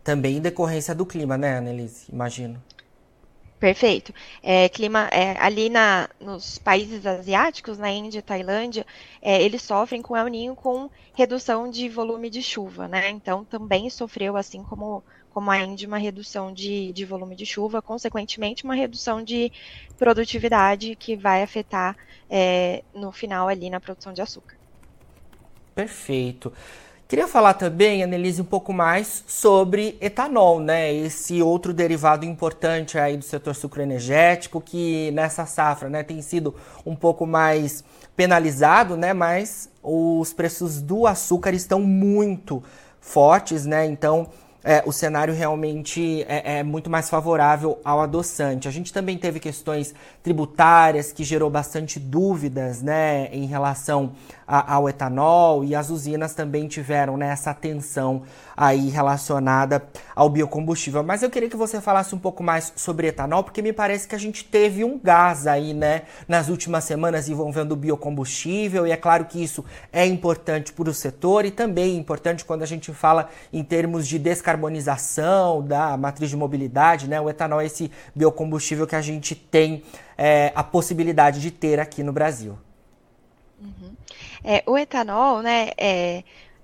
Também 0.03 0.37
em 0.37 0.41
decorrência 0.41 0.93
do 0.93 1.05
clima, 1.05 1.37
né, 1.37 1.57
Annelise? 1.57 2.11
Imagino. 2.11 2.61
Perfeito. 3.63 4.13
É, 4.43 4.67
clima 4.67 5.07
é, 5.09 5.37
ali 5.39 5.69
na, 5.69 6.09
nos 6.19 6.57
países 6.57 7.05
asiáticos, 7.05 7.77
na 7.77 7.89
Índia 7.89 8.19
e 8.19 8.21
Tailândia, 8.21 8.85
é, 9.21 9.41
eles 9.41 9.61
sofrem 9.61 10.01
com 10.01 10.17
El 10.17 10.27
Ninho 10.27 10.53
com 10.53 10.89
redução 11.13 11.71
de 11.71 11.87
volume 11.87 12.29
de 12.29 12.43
chuva, 12.43 12.89
né? 12.89 13.09
Então 13.09 13.45
também 13.45 13.89
sofreu, 13.89 14.35
assim 14.35 14.61
como, 14.65 15.01
como 15.33 15.49
a 15.49 15.57
Índia, 15.57 15.87
uma 15.87 15.97
redução 15.97 16.51
de, 16.51 16.91
de 16.91 17.05
volume 17.05 17.37
de 17.37 17.45
chuva, 17.45 17.81
consequentemente 17.81 18.65
uma 18.65 18.75
redução 18.75 19.23
de 19.23 19.49
produtividade 19.97 20.97
que 20.97 21.15
vai 21.15 21.41
afetar 21.41 21.95
é, 22.29 22.83
no 22.93 23.13
final 23.13 23.47
ali 23.47 23.69
na 23.69 23.79
produção 23.79 24.11
de 24.11 24.21
açúcar. 24.21 24.57
Perfeito. 25.73 26.51
Queria 27.07 27.27
falar 27.27 27.53
também, 27.53 28.01
Annelise, 28.01 28.41
um 28.41 28.45
pouco 28.45 28.73
mais 28.73 29.23
sobre 29.27 29.97
etanol, 30.01 30.59
né? 30.59 30.91
Esse 30.91 31.43
outro 31.43 31.73
derivado 31.73 32.25
importante 32.25 32.97
aí 32.97 33.17
do 33.17 33.23
setor 33.23 33.53
sucroenergético 33.53 34.59
que 34.61 35.11
nessa 35.11 35.45
safra, 35.45 35.89
né, 35.89 36.01
tem 36.01 36.21
sido 36.21 36.55
um 36.85 36.95
pouco 36.95 37.27
mais 37.27 37.83
penalizado, 38.15 38.95
né? 38.95 39.13
Mas 39.13 39.69
os 39.83 40.33
preços 40.33 40.81
do 40.81 41.05
açúcar 41.05 41.51
estão 41.51 41.81
muito 41.81 42.63
fortes, 42.99 43.65
né? 43.65 43.85
Então 43.85 44.29
é, 44.63 44.81
o 44.85 44.91
cenário 44.93 45.33
realmente 45.33 46.23
é, 46.27 46.59
é, 46.59 46.63
muito 46.63 46.89
mais 46.89 47.09
favorável 47.09 47.79
ao 47.83 47.99
adoçante. 47.99 48.67
A 48.67 48.71
gente 48.71 48.93
também 48.93 49.17
teve 49.17 49.39
questões 49.39 49.93
tributárias 50.21 51.11
que 51.11 51.23
gerou 51.23 51.49
bastante 51.49 51.99
dúvidas 51.99 52.81
né, 52.81 53.27
em 53.33 53.45
relação 53.45 54.13
a, 54.47 54.75
ao 54.75 54.87
etanol 54.87 55.63
e 55.63 55.75
as 55.75 55.89
usinas 55.89 56.33
também 56.33 56.67
tiveram 56.67 57.17
né, 57.17 57.29
essa 57.29 57.51
atenção 57.51 58.23
aí 58.55 58.89
relacionada 58.89 59.83
ao 60.15 60.29
biocombustível. 60.29 61.03
Mas 61.03 61.23
eu 61.23 61.29
queria 61.29 61.49
que 61.49 61.57
você 61.57 61.81
falasse 61.81 62.13
um 62.13 62.19
pouco 62.19 62.43
mais 62.43 62.71
sobre 62.75 63.07
etanol, 63.07 63.43
porque 63.43 63.61
me 63.61 63.73
parece 63.73 64.07
que 64.07 64.15
a 64.15 64.19
gente 64.19 64.45
teve 64.45 64.83
um 64.83 64.97
gás 64.97 65.47
aí, 65.47 65.73
né, 65.73 66.03
nas 66.27 66.49
últimas 66.49 66.83
semanas 66.83 67.27
envolvendo 67.27 67.71
o 67.73 67.75
biocombustível, 67.75 68.85
e 68.85 68.91
é 68.91 68.97
claro 68.97 69.25
que 69.25 69.43
isso 69.43 69.65
é 69.91 70.05
importante 70.05 70.71
para 70.71 70.89
o 70.89 70.93
setor 70.93 71.45
e 71.45 71.51
também 71.51 71.95
é 71.95 71.97
importante 71.97 72.45
quando 72.45 72.63
a 72.63 72.67
gente 72.67 72.93
fala 72.93 73.29
em 73.51 73.63
termos 73.63 74.07
de 74.07 74.19
descarbonização 74.53 75.61
da 75.65 75.97
matriz 75.97 76.29
de 76.29 76.37
mobilidade, 76.37 77.07
né? 77.07 77.19
O 77.19 77.29
etanol 77.29 77.61
é 77.61 77.65
esse 77.65 77.91
biocombustível 78.15 78.85
que 78.85 78.95
a 78.95 79.01
gente 79.01 79.35
tem 79.35 79.83
é, 80.17 80.51
a 80.55 80.63
possibilidade 80.63 81.41
de 81.41 81.51
ter 81.51 81.79
aqui 81.79 82.03
no 82.03 82.13
Brasil. 82.13 82.57
Uhum. 83.59 83.93
É, 84.43 84.63
o 84.67 84.77
etanol, 84.77 85.41
né, 85.41 85.71
é, 85.77 86.23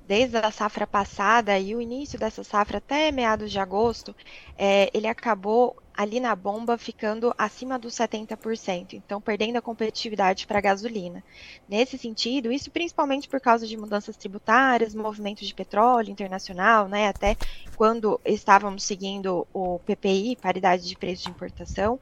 desde 0.10 0.38
a 0.38 0.50
safra 0.50 0.88
passada 0.88 1.60
e 1.60 1.76
o 1.76 1.80
início 1.80 2.18
dessa 2.18 2.44
safra 2.44 2.80
até 2.80 3.12
meados 3.12 3.52
de 3.52 3.60
agosto, 3.60 4.16
é, 4.58 4.90
ele 4.92 5.06
acabou 5.06 5.78
ali 5.96 6.20
na 6.20 6.36
bomba 6.36 6.80
ficando 6.80 7.32
acima 7.38 7.78
dos 7.78 7.94
70%, 7.94 8.94
então 8.94 9.22
perdendo 9.22 9.58
a 9.58 9.62
competitividade 9.62 10.48
para 10.48 10.58
a 10.58 10.62
gasolina. 10.62 11.24
Nesse 11.68 11.96
sentido, 11.96 12.52
isso 12.52 12.72
principalmente 12.72 13.30
por 13.30 13.40
causa 13.40 13.68
de 13.68 13.78
mudanças 13.78 14.18
tributárias, 14.18 14.96
movimentos 14.96 15.48
de 15.48 15.54
petróleo 15.54 16.10
internacional, 16.10 16.88
né, 16.88 17.08
até 17.08 17.38
quando 17.76 18.20
estávamos 18.26 18.84
seguindo 18.84 19.46
o 19.54 19.78
PPI, 19.86 20.38
paridade 20.42 20.88
de 20.88 20.98
preço 20.98 21.26
de 21.26 21.30
importação, 21.30 22.00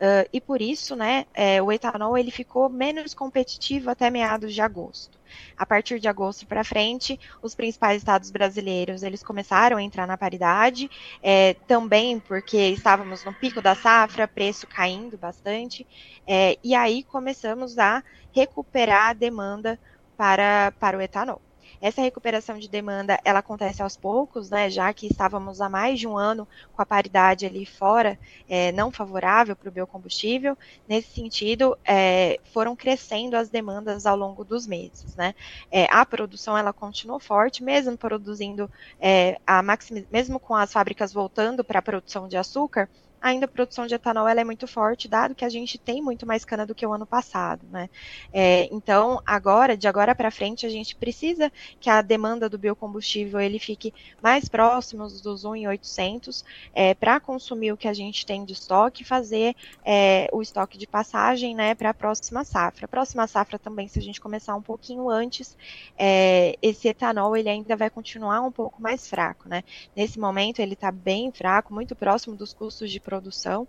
Uh, 0.00 0.24
e 0.32 0.40
por 0.40 0.62
isso, 0.62 0.96
né, 0.96 1.26
é, 1.34 1.60
o 1.60 1.70
etanol 1.70 2.16
ele 2.16 2.30
ficou 2.30 2.70
menos 2.70 3.12
competitivo 3.12 3.90
até 3.90 4.08
meados 4.08 4.54
de 4.54 4.62
agosto. 4.62 5.18
A 5.54 5.66
partir 5.66 6.00
de 6.00 6.08
agosto 6.08 6.46
para 6.46 6.64
frente, 6.64 7.20
os 7.42 7.54
principais 7.54 7.98
estados 7.98 8.30
brasileiros 8.30 9.02
eles 9.02 9.22
começaram 9.22 9.76
a 9.76 9.82
entrar 9.82 10.06
na 10.06 10.16
paridade, 10.16 10.88
é, 11.22 11.52
também 11.66 12.18
porque 12.18 12.56
estávamos 12.68 13.24
no 13.26 13.34
pico 13.34 13.60
da 13.60 13.74
safra, 13.74 14.26
preço 14.26 14.66
caindo 14.66 15.18
bastante, 15.18 15.86
é, 16.26 16.56
e 16.64 16.74
aí 16.74 17.04
começamos 17.04 17.76
a 17.76 18.02
recuperar 18.32 19.10
a 19.10 19.12
demanda 19.12 19.78
para, 20.16 20.72
para 20.78 20.96
o 20.96 21.00
etanol. 21.02 21.42
Essa 21.80 22.02
recuperação 22.02 22.58
de 22.58 22.68
demanda, 22.68 23.18
ela 23.24 23.38
acontece 23.38 23.82
aos 23.82 23.96
poucos, 23.96 24.50
né, 24.50 24.68
já 24.68 24.92
que 24.92 25.06
estávamos 25.06 25.60
há 25.60 25.68
mais 25.68 25.98
de 25.98 26.06
um 26.06 26.16
ano 26.18 26.46
com 26.72 26.82
a 26.82 26.86
paridade 26.86 27.46
ali 27.46 27.64
fora, 27.64 28.18
é, 28.46 28.70
não 28.72 28.92
favorável 28.92 29.56
para 29.56 29.68
o 29.68 29.72
biocombustível. 29.72 30.56
Nesse 30.86 31.10
sentido, 31.14 31.76
é, 31.86 32.38
foram 32.52 32.76
crescendo 32.76 33.34
as 33.36 33.48
demandas 33.48 34.04
ao 34.06 34.16
longo 34.16 34.44
dos 34.44 34.66
meses, 34.66 35.14
né. 35.16 35.32
É, 35.70 35.86
a 35.90 36.04
produção, 36.04 36.56
ela 36.56 36.72
continuou 36.72 37.18
forte, 37.18 37.62
mesmo 37.62 37.96
produzindo, 37.96 38.70
é, 38.98 39.36
a 39.46 39.62
mesmo 40.10 40.38
com 40.38 40.54
as 40.54 40.72
fábricas 40.72 41.12
voltando 41.12 41.64
para 41.64 41.78
a 41.78 41.82
produção 41.82 42.28
de 42.28 42.36
açúcar, 42.36 42.88
ainda 43.20 43.44
a 43.44 43.48
produção 43.48 43.86
de 43.86 43.94
etanol 43.94 44.26
é 44.26 44.44
muito 44.44 44.66
forte, 44.66 45.08
dado 45.08 45.34
que 45.34 45.44
a 45.44 45.48
gente 45.48 45.76
tem 45.76 46.00
muito 46.00 46.26
mais 46.26 46.44
cana 46.44 46.64
do 46.64 46.74
que 46.74 46.86
o 46.86 46.92
ano 46.92 47.06
passado, 47.06 47.66
né? 47.70 47.90
É, 48.32 48.68
então, 48.72 49.20
agora, 49.26 49.76
de 49.76 49.86
agora 49.86 50.14
para 50.14 50.30
frente, 50.30 50.64
a 50.64 50.70
gente 50.70 50.96
precisa 50.96 51.52
que 51.78 51.90
a 51.90 52.00
demanda 52.00 52.48
do 52.48 52.58
biocombustível 52.58 53.40
ele 53.40 53.58
fique 53.58 53.92
mais 54.22 54.48
próximo 54.48 55.06
dos 55.08 55.44
1,800 55.44 56.44
é, 56.74 56.94
para 56.94 57.20
consumir 57.20 57.72
o 57.72 57.76
que 57.76 57.88
a 57.88 57.92
gente 57.92 58.24
tem 58.24 58.44
de 58.44 58.52
estoque 58.52 59.02
e 59.02 59.06
fazer 59.06 59.54
é, 59.84 60.28
o 60.32 60.40
estoque 60.40 60.78
de 60.78 60.86
passagem, 60.86 61.54
né, 61.54 61.74
para 61.74 61.90
a 61.90 61.94
próxima 61.94 62.44
safra. 62.44 62.86
A 62.86 62.88
próxima 62.88 63.26
safra 63.26 63.58
também, 63.58 63.88
se 63.88 63.98
a 63.98 64.02
gente 64.02 64.20
começar 64.20 64.54
um 64.54 64.62
pouquinho 64.62 65.10
antes, 65.10 65.56
é, 65.98 66.56
esse 66.62 66.88
etanol 66.88 67.36
ele 67.36 67.48
ainda 67.48 67.76
vai 67.76 67.90
continuar 67.90 68.40
um 68.40 68.52
pouco 68.52 68.80
mais 68.80 69.08
fraco, 69.08 69.48
né? 69.48 69.62
Nesse 69.94 70.18
momento 70.18 70.60
ele 70.60 70.74
está 70.74 70.90
bem 70.90 71.30
fraco, 71.32 71.74
muito 71.74 71.94
próximo 71.94 72.36
dos 72.36 72.52
custos 72.52 72.90
de 72.90 73.00
produção, 73.10 73.66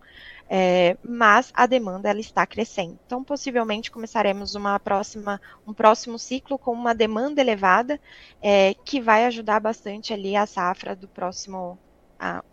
é, 0.47 0.95
mas 1.03 1.51
a 1.55 1.65
demanda 1.65 2.09
ela 2.09 2.19
está 2.19 2.45
crescendo. 2.45 2.99
Então, 3.05 3.23
possivelmente 3.23 3.89
começaremos 3.89 4.53
uma 4.53 4.79
próxima, 4.79 5.41
um 5.65 5.73
próximo 5.73 6.19
ciclo 6.19 6.59
com 6.59 6.71
uma 6.73 6.93
demanda 6.93 7.41
elevada, 7.41 7.99
é, 8.41 8.75
que 8.85 9.01
vai 9.01 9.25
ajudar 9.25 9.59
bastante 9.59 10.13
ali 10.13 10.35
a 10.35 10.45
safra 10.45 10.95
do 10.95 11.07
próximo, 11.07 11.79
a, 12.19 12.43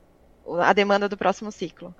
a 0.60 0.72
demanda 0.72 1.08
do 1.08 1.16
próximo 1.16 1.52
ciclo. 1.52 1.94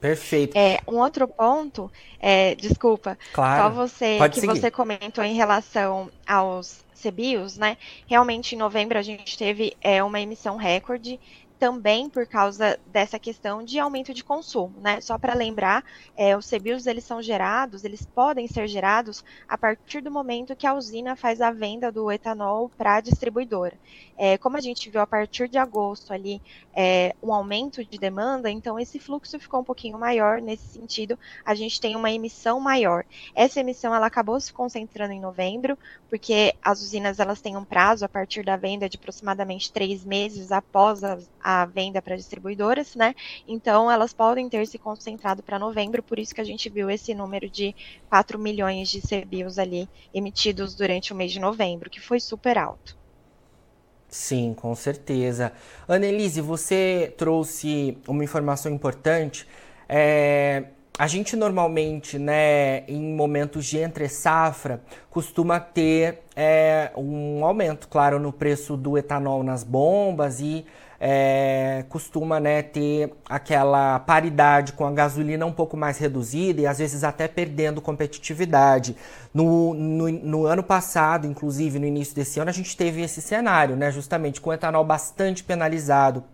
Perfeito. 0.00 0.56
É, 0.56 0.78
um 0.86 0.96
outro 0.96 1.26
ponto, 1.28 1.90
é, 2.20 2.54
desculpa, 2.54 3.18
claro. 3.32 3.62
só 3.62 3.86
você 3.86 4.16
Pode 4.18 4.34
que 4.34 4.40
seguir. 4.40 4.58
você 4.58 4.70
comentou 4.70 5.24
em 5.24 5.34
relação 5.34 6.10
aos 6.26 6.84
CBIOS, 7.02 7.58
né? 7.58 7.76
Realmente 8.06 8.54
em 8.54 8.58
novembro 8.58 8.98
a 8.98 9.02
gente 9.02 9.36
teve 9.36 9.76
é, 9.80 10.02
uma 10.02 10.20
emissão 10.20 10.56
recorde 10.56 11.18
também 11.58 12.08
por 12.08 12.26
causa 12.26 12.78
dessa 12.86 13.18
questão 13.18 13.64
de 13.64 13.78
aumento 13.78 14.14
de 14.14 14.22
consumo, 14.22 14.74
né? 14.80 15.00
Só 15.00 15.18
para 15.18 15.34
lembrar, 15.34 15.84
é, 16.16 16.36
os 16.36 16.48
CBIOS 16.48 16.86
eles 16.86 17.04
são 17.04 17.20
gerados, 17.20 17.84
eles 17.84 18.06
podem 18.06 18.46
ser 18.46 18.68
gerados 18.68 19.24
a 19.48 19.58
partir 19.58 20.00
do 20.00 20.10
momento 20.10 20.54
que 20.54 20.66
a 20.66 20.74
usina 20.74 21.16
faz 21.16 21.40
a 21.40 21.50
venda 21.50 21.90
do 21.90 22.10
etanol 22.10 22.70
para 22.76 22.96
a 22.96 23.00
distribuidora. 23.00 23.76
É, 24.16 24.36
como 24.38 24.56
a 24.56 24.60
gente 24.60 24.90
viu 24.90 25.00
a 25.00 25.06
partir 25.06 25.48
de 25.48 25.58
agosto 25.58 26.12
ali 26.12 26.40
é, 26.74 27.14
um 27.22 27.32
aumento 27.32 27.84
de 27.84 27.98
demanda, 27.98 28.50
então 28.50 28.78
esse 28.78 28.98
fluxo 28.98 29.38
ficou 29.38 29.60
um 29.60 29.64
pouquinho 29.64 29.98
maior 29.98 30.40
nesse 30.40 30.66
sentido. 30.66 31.18
A 31.44 31.54
gente 31.54 31.80
tem 31.80 31.96
uma 31.96 32.10
emissão 32.10 32.60
maior. 32.60 33.04
Essa 33.34 33.60
emissão 33.60 33.94
ela 33.94 34.06
acabou 34.06 34.40
se 34.40 34.52
concentrando 34.52 35.12
em 35.12 35.20
novembro, 35.20 35.78
porque 36.08 36.54
as 36.62 36.80
usinas 36.80 37.18
elas 37.18 37.40
têm 37.40 37.56
um 37.56 37.64
prazo 37.64 38.04
a 38.04 38.08
partir 38.08 38.44
da 38.44 38.56
venda 38.56 38.88
de 38.88 38.96
aproximadamente 38.96 39.72
três 39.72 40.04
meses 40.04 40.52
após 40.52 41.02
a, 41.04 41.18
a 41.50 41.64
venda 41.64 42.02
para 42.02 42.14
distribuidoras, 42.14 42.94
né? 42.94 43.14
Então 43.46 43.90
elas 43.90 44.12
podem 44.12 44.50
ter 44.50 44.66
se 44.66 44.76
concentrado 44.76 45.42
para 45.42 45.58
novembro, 45.58 46.02
por 46.02 46.18
isso 46.18 46.34
que 46.34 46.42
a 46.42 46.44
gente 46.44 46.68
viu 46.68 46.90
esse 46.90 47.14
número 47.14 47.48
de 47.48 47.74
4 48.10 48.38
milhões 48.38 48.90
de 48.90 49.00
CBIOS 49.00 49.58
ali 49.58 49.88
emitidos 50.12 50.74
durante 50.74 51.10
o 51.10 51.16
mês 51.16 51.32
de 51.32 51.40
novembro, 51.40 51.88
que 51.88 52.00
foi 52.00 52.20
super 52.20 52.58
alto. 52.58 52.98
Sim, 54.10 54.52
com 54.52 54.74
certeza. 54.74 55.50
Annelise, 55.88 56.42
você 56.42 57.14
trouxe 57.16 57.96
uma 58.06 58.22
informação 58.22 58.70
importante. 58.70 59.46
É, 59.88 60.64
a 60.98 61.06
gente 61.06 61.36
normalmente, 61.36 62.18
né, 62.18 62.80
em 62.88 63.14
momentos 63.14 63.64
de 63.66 63.78
entre 63.78 64.08
safra, 64.08 64.82
costuma 65.08 65.60
ter 65.60 66.24
é, 66.34 66.90
um 66.96 67.44
aumento, 67.44 67.86
claro, 67.86 68.18
no 68.18 68.32
preço 68.32 68.76
do 68.76 68.98
etanol 68.98 69.44
nas 69.44 69.62
bombas 69.62 70.40
e 70.40 70.66
é, 71.00 71.84
costuma 71.88 72.40
né, 72.40 72.62
ter 72.62 73.12
aquela 73.28 74.00
paridade 74.00 74.72
com 74.72 74.84
a 74.84 74.90
gasolina 74.90 75.46
um 75.46 75.52
pouco 75.52 75.76
mais 75.76 75.98
reduzida 75.98 76.62
e 76.62 76.66
às 76.66 76.78
vezes 76.78 77.04
até 77.04 77.28
perdendo 77.28 77.80
competitividade. 77.80 78.96
No, 79.32 79.74
no, 79.74 80.08
no, 80.08 80.46
ano 80.46 80.64
passado, 80.64 81.28
inclusive 81.28 81.78
no 81.78 81.86
início 81.86 82.16
desse 82.16 82.40
ano, 82.40 82.50
a 82.50 82.52
gente 82.52 82.76
teve 82.76 83.02
esse 83.02 83.22
cenário, 83.22 83.76
né, 83.76 83.92
justamente 83.92 84.40
com 84.40 84.50
o 84.50 84.52
etanol 84.52 84.84
bastante 84.84 85.44
penalizado. 85.44 86.24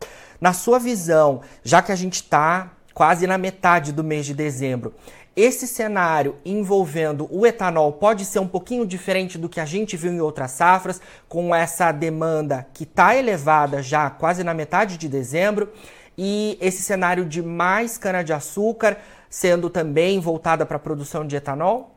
Na 0.40 0.54
sua 0.54 0.78
visão, 0.78 1.42
já 1.62 1.82
que 1.82 1.92
a 1.92 1.96
gente 1.96 2.14
está 2.14 2.72
quase 2.94 3.26
na 3.26 3.36
metade 3.36 3.92
do 3.92 4.04
mês 4.04 4.24
de 4.24 4.32
dezembro, 4.32 4.94
esse 5.36 5.66
cenário 5.66 6.36
envolvendo 6.44 7.28
o 7.28 7.44
etanol 7.44 7.92
pode 7.92 8.24
ser 8.24 8.38
um 8.38 8.46
pouquinho 8.46 8.86
diferente 8.86 9.36
do 9.36 9.48
que 9.48 9.58
a 9.58 9.64
gente 9.64 9.96
viu 9.96 10.12
em 10.12 10.20
outras 10.20 10.52
safras, 10.52 11.00
com 11.28 11.52
essa 11.52 11.90
demanda 11.90 12.64
que 12.72 12.84
está 12.84 13.16
elevada 13.16 13.82
já 13.82 14.08
quase 14.08 14.44
na 14.44 14.54
metade 14.54 14.96
de 14.96 15.08
dezembro, 15.08 15.72
e 16.16 16.56
esse 16.60 16.82
cenário 16.82 17.24
de 17.24 17.42
mais 17.42 17.98
cana-de-açúcar 17.98 18.96
sendo 19.28 19.68
também 19.68 20.20
voltada 20.20 20.64
para 20.64 20.76
a 20.76 20.80
produção 20.80 21.26
de 21.26 21.34
etanol? 21.34 21.90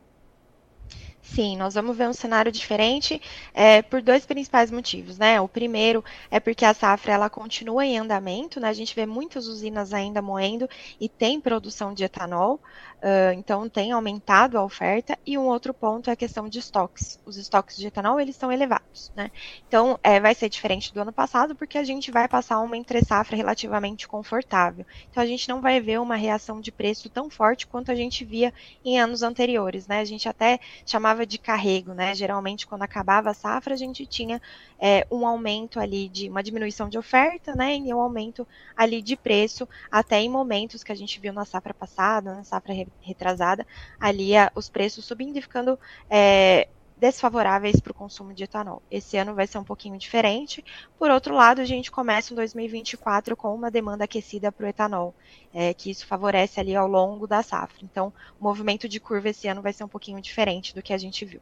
Sim, 1.30 1.58
nós 1.58 1.74
vamos 1.74 1.98
ver 1.98 2.08
um 2.08 2.14
cenário 2.14 2.52
diferente 2.52 3.22
é, 3.54 3.82
por 3.82 4.02
dois 4.02 4.26
principais 4.26 4.72
motivos, 4.72 5.18
né? 5.18 5.40
O 5.42 5.48
primeiro 5.48 6.04
é 6.32 6.40
porque 6.40 6.64
a 6.64 6.74
safra 6.74 7.12
ela 7.14 7.30
continua 7.30 7.86
em 7.86 7.98
andamento, 8.00 8.60
né? 8.62 8.70
A 8.70 8.74
gente 8.74 8.96
vê 8.96 9.06
muitas 9.06 9.46
usinas 9.46 9.94
ainda 9.94 10.22
moendo 10.22 10.68
e 11.00 11.10
tem 11.10 11.40
produção 11.42 11.94
de 11.94 12.04
etanol, 12.06 12.62
uh, 12.98 13.34
então 13.34 13.68
tem 13.70 13.92
aumentado 13.92 14.58
a 14.58 14.64
oferta. 14.64 15.18
E 15.26 15.38
um 15.38 15.46
outro 15.48 15.74
ponto 15.74 16.10
é 16.10 16.14
a 16.14 16.16
questão 16.16 16.48
de 16.48 16.60
estoques. 16.60 17.20
Os 17.26 17.38
estoques 17.38 17.78
de 17.78 17.88
etanol 17.88 18.20
eles 18.20 18.36
estão 18.36 18.52
elevados, 18.52 19.12
né? 19.16 19.32
Então 19.68 20.00
é, 20.04 20.20
vai 20.20 20.34
ser 20.34 20.50
diferente 20.50 20.94
do 20.94 21.02
ano 21.02 21.12
passado 21.12 21.56
porque 21.56 21.78
a 21.78 21.84
gente 21.84 22.12
vai 22.12 22.28
passar 22.28 22.60
uma 22.60 22.78
entre 22.78 23.04
safra 23.04 23.36
relativamente 23.36 24.08
confortável. 24.08 24.86
Então 25.10 25.22
a 25.22 25.26
gente 25.26 25.50
não 25.50 25.62
vai 25.62 25.80
ver 25.80 26.00
uma 26.00 26.16
reação 26.16 26.62
de 26.62 26.72
preço 26.72 27.10
tão 27.10 27.30
forte 27.30 27.68
quanto 27.68 27.92
a 27.92 27.96
gente 27.96 28.24
via 28.24 28.54
em 28.84 29.00
anos 29.00 29.24
anteriores, 29.24 29.88
né? 29.88 30.00
A 30.00 30.06
gente 30.06 30.28
até 30.28 30.60
chamava 30.86 31.26
de 31.26 31.38
carrego, 31.38 31.94
né? 31.94 32.14
Geralmente, 32.16 32.68
quando 32.68 32.84
acabava 32.84 33.30
a 33.30 33.34
safra, 33.34 33.74
a 33.74 33.78
gente 33.78 34.06
tinha 34.06 34.42
é, 34.80 35.06
um 35.12 35.26
aumento 35.26 35.80
ali 35.80 36.10
de 36.10 36.30
uma 36.30 36.44
diminuição 36.44 36.90
de 36.90 36.98
oferta, 36.98 37.56
né? 37.56 37.76
E 37.76 37.94
um 37.94 38.00
aumento 38.00 38.48
ali 38.76 39.02
de 39.02 39.16
preço, 39.16 39.68
até 39.92 40.20
em 40.20 40.30
momentos 40.30 40.84
que 40.84 40.92
a 40.92 40.96
gente 40.96 41.20
viu 41.20 41.34
na 41.34 41.46
safra 41.46 41.74
passada, 41.74 42.34
na 42.34 42.44
safra 42.44 42.74
retrasada, 43.02 43.66
ali 44.00 44.36
a, 44.36 44.52
os 44.56 44.70
preços 44.70 45.06
subindo 45.06 45.38
e 45.38 45.42
ficando 45.42 45.80
é, 46.10 46.68
desfavoráveis 46.98 47.80
para 47.80 47.92
o 47.92 47.96
consumo 47.96 48.34
de 48.34 48.44
etanol. 48.44 48.82
Esse 48.90 49.18
ano 49.18 49.36
vai 49.36 49.46
ser 49.46 49.58
um 49.60 49.64
pouquinho 49.64 49.98
diferente. 49.98 50.64
Por 50.98 51.12
outro 51.12 51.36
lado, 51.36 51.62
a 51.62 51.66
gente 51.66 51.92
começa 51.92 52.34
em 52.34 52.36
2024 52.36 53.36
com 53.38 53.54
uma 53.54 53.70
demanda 53.70 54.04
aquecida 54.04 54.52
para 54.52 54.66
o 54.66 54.70
etanol, 54.70 55.14
é, 55.54 55.74
que 55.74 55.92
isso 55.92 56.08
favorece 56.08 56.60
ali 56.60 56.76
ao 56.76 56.88
longo 56.88 57.28
da 57.28 57.44
safra. 57.44 57.80
Então, 57.84 58.12
o 58.40 58.44
movimento 58.44 58.90
de 58.90 59.00
curva 59.00 59.30
esse 59.30 59.48
ano 59.48 59.62
vai 59.62 59.74
ser 59.74 59.84
um 59.84 59.90
pouquinho 59.90 60.22
diferente 60.22 60.74
do 60.74 60.82
que 60.82 60.94
a 60.94 60.98
gente 60.98 61.24
viu 61.24 61.42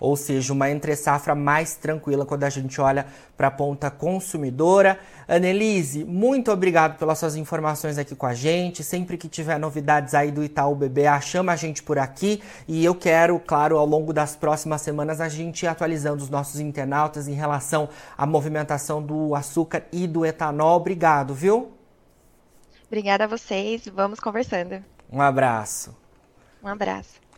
ou 0.00 0.16
seja, 0.16 0.52
uma 0.52 0.70
entre-safra 0.70 1.34
mais 1.34 1.74
tranquila 1.74 2.24
quando 2.24 2.44
a 2.44 2.50
gente 2.50 2.80
olha 2.80 3.06
para 3.36 3.48
a 3.48 3.50
ponta 3.50 3.90
consumidora. 3.90 4.98
Annelise, 5.28 6.04
muito 6.04 6.50
obrigado 6.50 6.98
pelas 6.98 7.18
suas 7.18 7.36
informações 7.36 7.98
aqui 7.98 8.16
com 8.16 8.26
a 8.26 8.34
gente. 8.34 8.82
Sempre 8.82 9.16
que 9.16 9.28
tiver 9.28 9.58
novidades 9.58 10.14
aí 10.14 10.30
do 10.30 10.42
Itaú 10.42 10.74
BBA, 10.74 11.20
chama 11.20 11.52
a 11.52 11.56
gente 11.56 11.82
por 11.82 11.98
aqui. 11.98 12.42
E 12.66 12.84
eu 12.84 12.94
quero, 12.94 13.38
claro, 13.38 13.76
ao 13.76 13.86
longo 13.86 14.12
das 14.12 14.34
próximas 14.34 14.80
semanas, 14.80 15.20
a 15.20 15.28
gente 15.28 15.64
ir 15.64 15.68
atualizando 15.68 16.22
os 16.22 16.30
nossos 16.30 16.58
internautas 16.58 17.28
em 17.28 17.34
relação 17.34 17.88
à 18.16 18.24
movimentação 18.24 19.02
do 19.02 19.34
açúcar 19.34 19.84
e 19.92 20.06
do 20.06 20.24
etanol. 20.24 20.76
Obrigado, 20.76 21.34
viu? 21.34 21.72
Obrigada 22.86 23.24
a 23.24 23.26
vocês. 23.28 23.86
Vamos 23.86 24.18
conversando. 24.18 24.82
Um 25.12 25.20
abraço. 25.20 25.96
Um 26.62 26.68
abraço. 26.68 27.29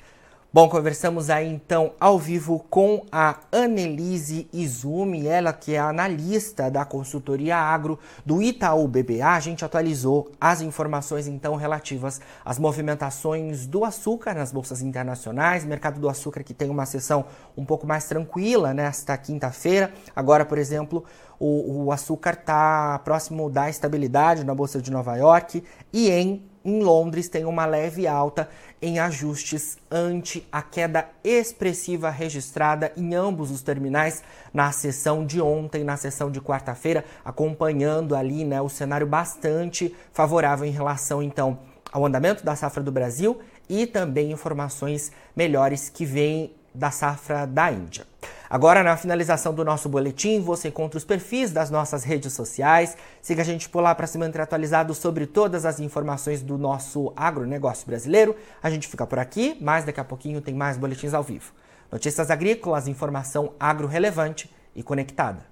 Bom, 0.55 0.69
conversamos 0.69 1.31
aí 1.31 1.49
então 1.49 1.95
ao 1.99 2.19
vivo 2.19 2.63
com 2.69 3.07
a 3.11 3.39
Annelise 3.51 4.47
Izumi, 4.53 5.27
ela 5.27 5.51
que 5.51 5.73
é 5.73 5.79
analista 5.79 6.71
da 6.71 6.85
consultoria 6.85 7.57
agro 7.57 7.99
do 8.27 8.43
Itaú 8.43 8.87
BBA. 8.87 9.27
A 9.27 9.41
gente 9.41 9.65
atualizou 9.65 10.31
as 10.39 10.61
informações 10.61 11.27
então 11.27 11.57
relativas 11.57 12.21
às 12.45 12.59
movimentações 12.59 13.67
do 13.67 13.83
açúcar 13.83 14.35
nas 14.35 14.53
bolsas 14.53 14.83
internacionais, 14.83 15.65
mercado 15.65 15.99
do 15.99 16.07
açúcar 16.07 16.43
que 16.43 16.53
tem 16.53 16.69
uma 16.69 16.85
sessão 16.85 17.25
um 17.57 17.65
pouco 17.65 17.87
mais 17.87 18.05
tranquila 18.05 18.75
nesta 18.75 19.17
quinta-feira. 19.17 19.91
Agora, 20.15 20.45
por 20.45 20.59
exemplo, 20.59 21.03
o, 21.41 21.85
o 21.85 21.93
açúcar 21.93 22.35
está 22.35 22.99
próximo 22.99 23.49
da 23.49 23.71
estabilidade 23.71 24.45
na 24.45 24.55
bolsa 24.55 24.83
de 24.83 24.91
Nova 24.91 25.17
York 25.17 25.65
e 25.91 26.11
em 26.11 26.52
em 26.65 26.83
Londres 26.83 27.29
tem 27.29 27.45
uma 27.45 27.67
leve 27.67 28.07
alta 28.07 28.49
em 28.81 28.99
ajustes 28.99 29.79
ante 29.91 30.47
a 30.51 30.63
queda 30.63 31.09
expressiva 31.23 32.11
registrada 32.11 32.93
em 32.97 33.15
ambos 33.15 33.51
os 33.51 33.63
terminais 33.63 34.23
na 34.53 34.71
sessão 34.73 35.25
de 35.25 35.41
ontem, 35.41 35.85
na 35.85 35.97
sessão 35.97 36.31
de 36.31 36.41
quarta-feira, 36.41 37.05
acompanhando 37.25 38.15
ali 38.15 38.45
né, 38.45 38.61
o 38.61 38.69
cenário 38.69 39.07
bastante 39.07 39.95
favorável 40.13 40.67
em 40.67 40.71
relação 40.71 41.23
então 41.23 41.59
ao 41.93 42.07
andamento 42.07 42.45
da 42.45 42.57
safra 42.57 42.83
do 42.83 42.91
Brasil 42.91 43.41
e 43.69 43.87
também 43.87 44.33
informações 44.33 45.13
melhores 45.37 45.89
que 45.89 46.05
vêm 46.05 46.55
da 46.75 46.91
safra 46.91 47.47
da 47.47 47.71
Índia. 47.71 48.12
Agora, 48.53 48.83
na 48.83 48.99
finalização 48.99 49.55
do 49.55 49.65
nosso 49.65 49.89
boletim, 49.89 50.39
você 50.43 50.69
encontra 50.69 50.99
os 50.99 51.07
perfis 51.07 51.51
das 51.51 51.71
nossas 51.71 52.05
redes 52.05 52.35
sociais. 52.35 52.95
Siga 53.23 53.41
a 53.41 53.45
gente 53.47 53.67
por 53.67 53.81
lá 53.81 53.95
para 53.95 54.07
se 54.07 54.19
manter 54.19 54.43
atualizado 54.43 54.93
sobre 54.93 55.25
todas 55.25 55.65
as 55.65 55.81
informações 55.81 56.43
do 56.43 56.59
nosso 56.59 57.15
agronegócio 57.17 57.87
brasileiro. 57.87 58.37
A 58.63 58.69
gente 58.69 58.89
fica 58.89 59.07
por 59.07 59.19
aqui, 59.19 59.57
mas 59.59 59.87
daqui 59.87 60.01
a 60.01 60.05
pouquinho 60.05 60.43
tem 60.43 60.53
mais 60.53 60.77
boletins 60.77 61.15
ao 61.15 61.23
vivo. 61.23 61.51
Notícias 61.91 62.31
agrícolas, 62.31 62.87
informação 62.87 63.55
agro 63.59 63.89
relevante 63.89 64.55
e 64.77 64.83
conectada. 64.83 65.52